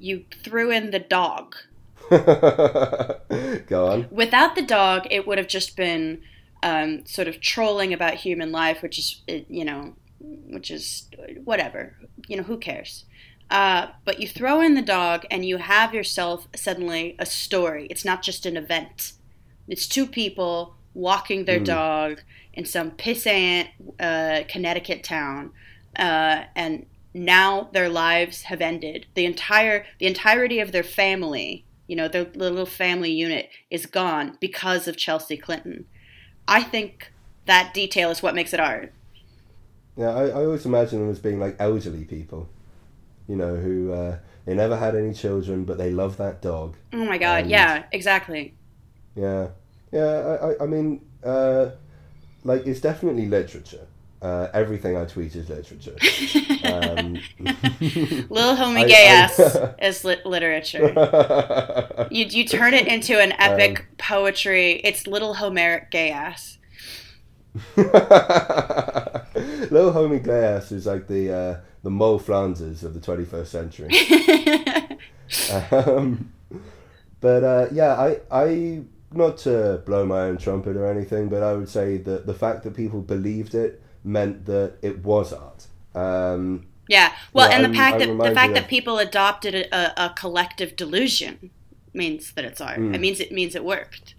you 0.00 0.24
threw 0.42 0.72
in 0.72 0.90
the 0.90 0.98
dog. 0.98 1.54
Go 2.10 3.86
on. 3.86 4.08
Without 4.10 4.56
the 4.56 4.62
dog, 4.66 5.06
it 5.12 5.28
would 5.28 5.38
have 5.38 5.46
just 5.46 5.76
been 5.76 6.22
um, 6.64 7.06
sort 7.06 7.28
of 7.28 7.40
trolling 7.40 7.92
about 7.92 8.14
human 8.14 8.50
life, 8.50 8.82
which 8.82 8.98
is, 8.98 9.22
uh, 9.28 9.44
you 9.48 9.64
know, 9.64 9.94
which 10.18 10.72
is 10.72 11.08
whatever. 11.44 11.96
You 12.26 12.38
know, 12.38 12.42
who 12.42 12.58
cares? 12.58 13.04
Uh, 13.48 13.88
but 14.04 14.20
you 14.20 14.26
throw 14.26 14.60
in 14.60 14.74
the 14.74 14.82
dog, 14.82 15.24
and 15.30 15.44
you 15.44 15.58
have 15.58 15.94
yourself 15.94 16.48
suddenly 16.56 17.14
a 17.20 17.26
story. 17.26 17.86
It's 17.90 18.04
not 18.04 18.22
just 18.22 18.44
an 18.44 18.56
event. 18.56 19.12
It's 19.70 19.86
two 19.86 20.06
people 20.06 20.74
walking 20.94 21.44
their 21.44 21.60
Mm. 21.60 21.64
dog 21.66 22.20
in 22.52 22.64
some 22.64 22.90
pissant 22.90 23.68
uh, 23.98 24.42
Connecticut 24.48 25.02
town, 25.04 25.52
uh, 25.96 26.44
and 26.56 26.86
now 27.14 27.70
their 27.72 27.88
lives 27.88 28.42
have 28.50 28.60
ended. 28.60 29.06
The 29.14 29.24
entire 29.24 29.86
the 30.00 30.06
entirety 30.06 30.58
of 30.60 30.72
their 30.72 30.82
family, 30.82 31.64
you 31.86 31.96
know, 31.96 32.08
their 32.08 32.26
little 32.34 32.66
family 32.66 33.12
unit 33.12 33.48
is 33.70 33.86
gone 33.86 34.36
because 34.40 34.88
of 34.88 34.96
Chelsea 34.96 35.36
Clinton. 35.36 35.86
I 36.48 36.62
think 36.62 37.12
that 37.46 37.72
detail 37.72 38.10
is 38.10 38.22
what 38.22 38.34
makes 38.34 38.52
it 38.52 38.60
art. 38.60 38.92
Yeah, 39.96 40.10
I, 40.14 40.24
I 40.28 40.44
always 40.44 40.66
imagine 40.66 41.00
them 41.00 41.10
as 41.10 41.18
being 41.18 41.40
like 41.40 41.56
elderly 41.58 42.04
people, 42.04 42.48
you 43.28 43.36
know, 43.36 43.56
who 43.56 43.92
uh, 43.92 44.18
they 44.46 44.54
never 44.54 44.76
had 44.76 44.94
any 44.96 45.12
children, 45.14 45.64
but 45.64 45.78
they 45.78 45.90
love 45.90 46.16
that 46.16 46.42
dog. 46.42 46.76
Oh 46.92 47.04
my 47.04 47.18
god, 47.18 47.42
And- 47.42 47.50
yeah, 47.50 47.84
exactly. 47.92 48.54
Yeah, 49.14 49.48
yeah. 49.92 50.38
I, 50.42 50.50
I, 50.50 50.54
I 50.62 50.66
mean, 50.66 51.00
uh, 51.24 51.70
like 52.44 52.66
it's 52.66 52.80
definitely 52.80 53.26
literature. 53.26 53.86
Uh, 54.22 54.48
everything 54.52 54.98
I 54.98 55.06
tweet 55.06 55.34
is 55.34 55.48
literature. 55.48 55.96
Um, 56.64 57.14
Little 58.28 58.54
homie 58.54 58.86
gay 58.86 59.06
ass 59.08 59.38
is 59.82 60.04
lit- 60.04 60.26
literature. 60.26 60.92
You, 62.10 62.26
you 62.26 62.44
turn 62.44 62.74
it 62.74 62.86
into 62.86 63.18
an 63.20 63.32
epic 63.38 63.80
Um, 63.80 63.86
poetry. 63.96 64.72
It's 64.84 65.06
little 65.06 65.34
Homeric 65.34 65.90
gay 65.90 66.10
ass. 66.10 66.58
Little 67.76 67.92
homie 69.92 70.22
Glass 70.22 70.72
is 70.72 70.86
like 70.86 71.06
the 71.06 71.32
uh, 71.32 71.60
the 71.82 71.90
Moll 71.90 72.18
Flanders 72.18 72.82
of 72.84 72.94
the 72.94 73.00
21st 73.00 73.46
century. 73.46 73.88
um, 75.72 76.32
but 77.20 77.44
uh, 77.44 77.66
yeah, 77.72 77.94
I 77.94 78.18
I 78.30 78.82
not 79.12 79.38
to 79.38 79.82
blow 79.86 80.06
my 80.06 80.20
own 80.22 80.38
trumpet 80.38 80.76
or 80.76 80.86
anything, 80.86 81.28
but 81.28 81.42
I 81.42 81.54
would 81.54 81.68
say 81.68 81.96
that 81.98 82.26
the 82.26 82.34
fact 82.34 82.62
that 82.64 82.74
people 82.74 83.00
believed 83.00 83.54
it 83.54 83.82
meant 84.04 84.46
that 84.46 84.74
it 84.82 85.04
was 85.04 85.32
art. 85.32 85.66
Um, 85.94 86.66
yeah, 86.88 87.12
well, 87.32 87.48
Yeah, 87.48 87.56
and 87.56 87.72
the 87.72 87.76
fact 87.76 88.02
I'm 88.02 88.18
that 88.18 88.28
the 88.28 88.34
fact 88.34 88.50
of- 88.50 88.54
that 88.56 88.68
people 88.68 88.98
adopted 88.98 89.54
a, 89.54 90.04
a, 90.04 90.10
collective 90.10 90.76
delusion 90.76 91.50
means 91.92 92.32
that 92.32 92.44
it's 92.44 92.60
art. 92.60 92.78
Mm. 92.78 92.94
It 92.94 93.00
means 93.00 93.20
it 93.20 93.32
means 93.32 93.54
it 93.54 93.64
worked. 93.64 94.14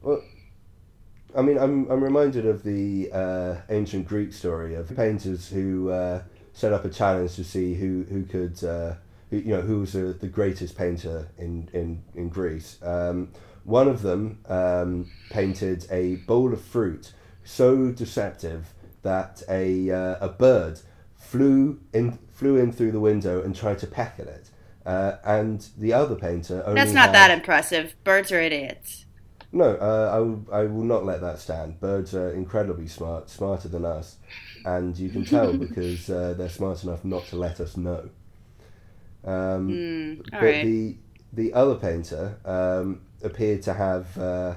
I 1.36 1.42
mean, 1.42 1.58
I'm 1.58 1.90
I'm 1.90 2.04
reminded 2.04 2.46
of 2.46 2.64
the 2.64 3.10
uh, 3.12 3.56
ancient 3.70 4.08
Greek 4.08 4.34
story 4.34 4.76
of 4.76 4.94
painters 4.96 5.50
who 5.50 5.90
uh, 5.90 6.24
set 6.54 6.74
up 6.74 6.86
a 6.86 6.90
challenge 6.90 7.36
to 7.36 7.44
see 7.44 7.76
who 7.76 8.06
who 8.10 8.24
could 8.24 8.64
uh, 8.64 8.96
who, 9.30 9.38
you 9.38 9.56
know 9.56 9.62
who 9.62 9.80
was 9.80 9.96
uh, 9.96 10.14
the 10.20 10.28
greatest 10.28 10.78
painter 10.78 11.30
in 11.38 11.70
in 11.74 12.04
in 12.16 12.30
Greece. 12.30 12.78
Um, 12.82 13.30
one 13.64 13.88
of 13.88 14.02
them 14.02 14.40
um, 14.48 15.12
painted 15.30 15.86
a 15.92 16.16
bowl 16.16 16.54
of 16.54 16.62
fruit 16.62 17.14
so 17.44 17.92
deceptive 17.92 18.74
that 19.02 19.42
a 19.50 19.90
uh, 19.90 20.18
a 20.22 20.30
bird 20.30 20.80
flew 21.16 21.80
in 21.94 22.18
flew 22.32 22.58
in 22.58 22.72
through 22.72 22.92
the 22.92 23.00
window 23.00 23.42
and 23.42 23.56
tried 23.56 23.80
to 23.80 23.88
peck 23.88 24.16
at 24.20 24.28
it. 24.28 24.50
Uh, 24.86 25.18
and 25.24 25.68
the 25.78 25.94
other 25.94 26.16
painter 26.16 26.64
only 26.66 26.82
That's 26.82 26.94
not 26.94 27.08
had- 27.08 27.16
that 27.16 27.32
impressive. 27.32 27.96
Birds 28.04 28.32
are 28.32 28.42
idiots. 28.42 29.06
No, 29.54 29.76
uh, 29.76 30.12
I, 30.14 30.20
will, 30.20 30.46
I 30.52 30.64
will 30.64 30.86
not 30.86 31.04
let 31.04 31.20
that 31.20 31.38
stand. 31.38 31.80
Birds 31.82 32.16
are 32.16 32.32
incredibly 32.32 32.88
smart, 32.88 33.30
smarter 33.30 33.68
than 33.68 33.84
us, 33.84 34.16
and 34.64 34.98
you 34.98 35.10
can 35.10 35.26
tell 35.26 35.52
because 35.66 36.10
uh, 36.10 36.34
they're 36.38 36.48
smart 36.48 36.84
enough 36.86 37.04
not 37.04 37.26
to 37.28 37.36
let 37.36 37.60
us 37.60 37.76
know. 37.76 38.10
Um. 39.24 40.22
All 40.34 40.40
but 40.40 40.46
right. 40.46 40.66
the 40.66 40.98
the 41.34 41.54
other 41.54 41.76
painter 41.76 42.38
um, 42.46 43.02
appeared 43.24 43.62
to 43.64 43.74
have 43.74 44.18
uh, 44.18 44.56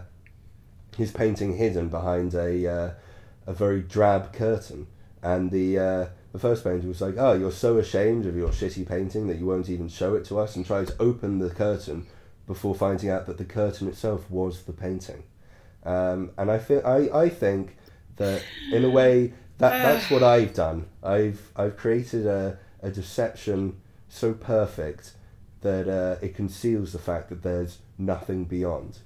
his 0.97 1.11
painting 1.11 1.57
hidden 1.57 1.89
behind 1.89 2.35
a 2.35 2.67
uh, 2.67 2.91
a 3.47 3.53
very 3.53 3.83
drab 3.83 4.33
curtain, 4.33 4.87
and 5.23 5.51
the 5.51 5.79
uh, 5.79 6.07
the 6.33 6.39
first 6.39 6.65
painter 6.65 6.89
was 6.89 7.01
like, 7.01 7.17
"Oh, 7.19 7.33
you're 7.33 7.53
so 7.53 7.79
ashamed 7.79 8.27
of 8.27 8.37
your 8.37 8.51
shitty 8.51 8.87
painting 8.87 9.27
that 9.29 9.39
you 9.39 9.47
won't 9.47 9.69
even 9.69 9.89
show 9.89 10.15
it 10.15 10.25
to 10.27 10.39
us," 10.39 10.57
and 10.57 10.67
tried 10.67 10.89
to 10.89 10.97
open 11.01 11.39
the 11.39 11.51
curtain 11.51 12.07
before 12.47 12.75
finding 12.75 13.09
out 13.09 13.27
that 13.27 13.39
the 13.39 13.45
curtain 13.45 13.89
itself 13.89 14.31
was 14.31 14.65
the 14.65 14.73
painting. 14.73 15.25
Um, 15.85 16.31
and 16.37 16.51
I 16.51 16.59
feel 16.59 16.83
I, 16.85 17.09
I 17.13 17.29
think 17.29 17.77
that 18.17 18.43
in 18.73 18.85
a 18.85 18.91
way 18.91 19.33
that 19.59 19.71
that's 19.83 20.11
what 20.11 20.23
I've 20.23 20.55
done. 20.55 20.87
I've 21.03 21.51
I've 21.57 21.77
created 21.77 22.27
a, 22.27 22.59
a 22.83 22.91
deception 22.91 23.81
so 24.09 24.33
perfect 24.33 25.13
that 25.65 25.89
uh, 25.89 26.25
it 26.25 26.37
conceals 26.37 26.93
the 26.93 26.99
fact 26.99 27.31
that 27.31 27.43
there's 27.43 27.79
nothing 27.99 28.45
beyond. 28.45 28.99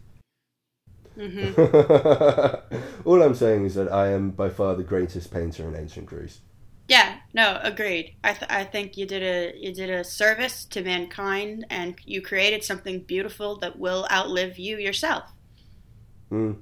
All 3.05 3.23
I'm 3.23 3.35
saying 3.35 3.64
is 3.64 3.75
that 3.77 3.88
I 3.90 4.09
am 4.09 4.31
by 4.31 4.51
far 4.51 4.75
the 4.75 4.83
greatest 4.83 5.33
painter 5.33 5.68
in 5.68 5.77
ancient 5.77 6.07
Greece. 6.07 6.40
Yeah, 6.88 7.18
no, 7.33 7.61
agreed. 7.62 8.16
I, 8.25 8.33
th- 8.33 8.51
I 8.51 8.64
think 8.64 8.97
you 8.97 9.07
did 9.07 9.23
a 9.23 9.57
you 9.57 9.73
did 9.73 9.88
a 9.88 10.03
service 10.03 10.64
to 10.66 10.83
mankind, 10.83 11.64
and 11.71 11.94
you 12.05 12.23
created 12.23 12.64
something 12.64 13.01
beautiful 13.01 13.57
that 13.59 13.79
will 13.79 14.07
outlive 14.11 14.59
you 14.59 14.79
yourself. 14.79 15.25
Mm. 16.33 16.57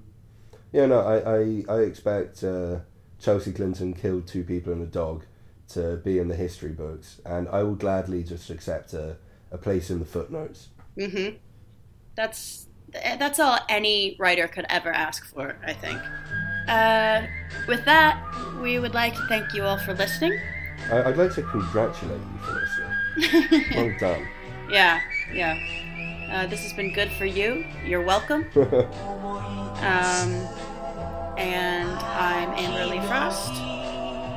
Yeah, 0.73 0.87
no, 0.87 1.01
I, 1.01 1.39
I, 1.39 1.77
I 1.77 1.81
expect 1.81 2.45
uh, 2.45 2.81
Chelsea 3.19 3.53
Clinton 3.53 3.95
killed 3.95 4.27
two 4.27 4.45
people 4.45 4.73
and 4.73 4.83
a 4.83 4.87
dog 4.87 5.25
to 5.69 5.97
be 6.05 6.19
in 6.19 6.29
the 6.29 6.37
history 6.37 6.73
books, 6.73 7.21
and 7.25 7.49
I 7.49 7.63
will 7.63 7.77
gladly 7.77 8.23
just 8.25 8.51
accept 8.51 8.93
a, 8.93 9.17
a 9.51 9.59
place 9.59 9.91
in 9.91 9.99
the 9.99 10.05
footnotes. 10.05 10.69
Mm-hmm. 10.99 11.37
That's 12.15 12.67
that's 13.19 13.39
all 13.41 13.59
any 13.69 14.17
writer 14.19 14.49
could 14.49 14.65
ever 14.69 14.91
ask 14.91 15.27
for, 15.27 15.57
I 15.67 15.73
think. 15.73 16.01
Uh, 16.69 17.27
with 17.69 17.85
that, 17.85 18.23
we 18.63 18.79
would 18.79 18.95
like 18.95 19.15
to 19.15 19.27
thank 19.29 19.53
you 19.55 19.65
all 19.65 19.79
for 19.79 19.93
listening. 19.95 20.39
I, 20.91 21.03
I'd 21.05 21.17
like 21.17 21.35
to 21.35 21.43
congratulate 21.43 22.21
you 22.21 22.39
for 22.39 22.53
listening. 22.55 23.65
Well 23.75 23.95
done. 23.99 24.27
yeah, 24.71 25.01
yeah. 25.33 25.59
Uh, 26.31 26.47
this 26.47 26.63
has 26.63 26.73
been 26.73 26.93
good 26.93 27.11
for 27.13 27.25
you. 27.27 27.65
You're 27.85 28.03
welcome. 28.03 28.47
Um, 29.77 30.33
and 31.37 31.87
I'm 31.91 32.49
Amber 32.53 32.79
A'Lee 32.95 33.07
Frost, 33.07 33.53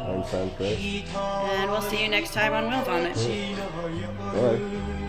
I'm 0.09 0.23
Sam 0.25 0.49
Kriss. 0.51 1.03
and 1.15 1.69
we'll 1.71 1.81
see 1.81 2.03
you 2.03 2.09
next 2.09 2.33
time 2.33 2.53
on 2.53 2.65
Whale 2.65 2.83
Vomit. 2.83 3.15
Bye. 4.33 5.08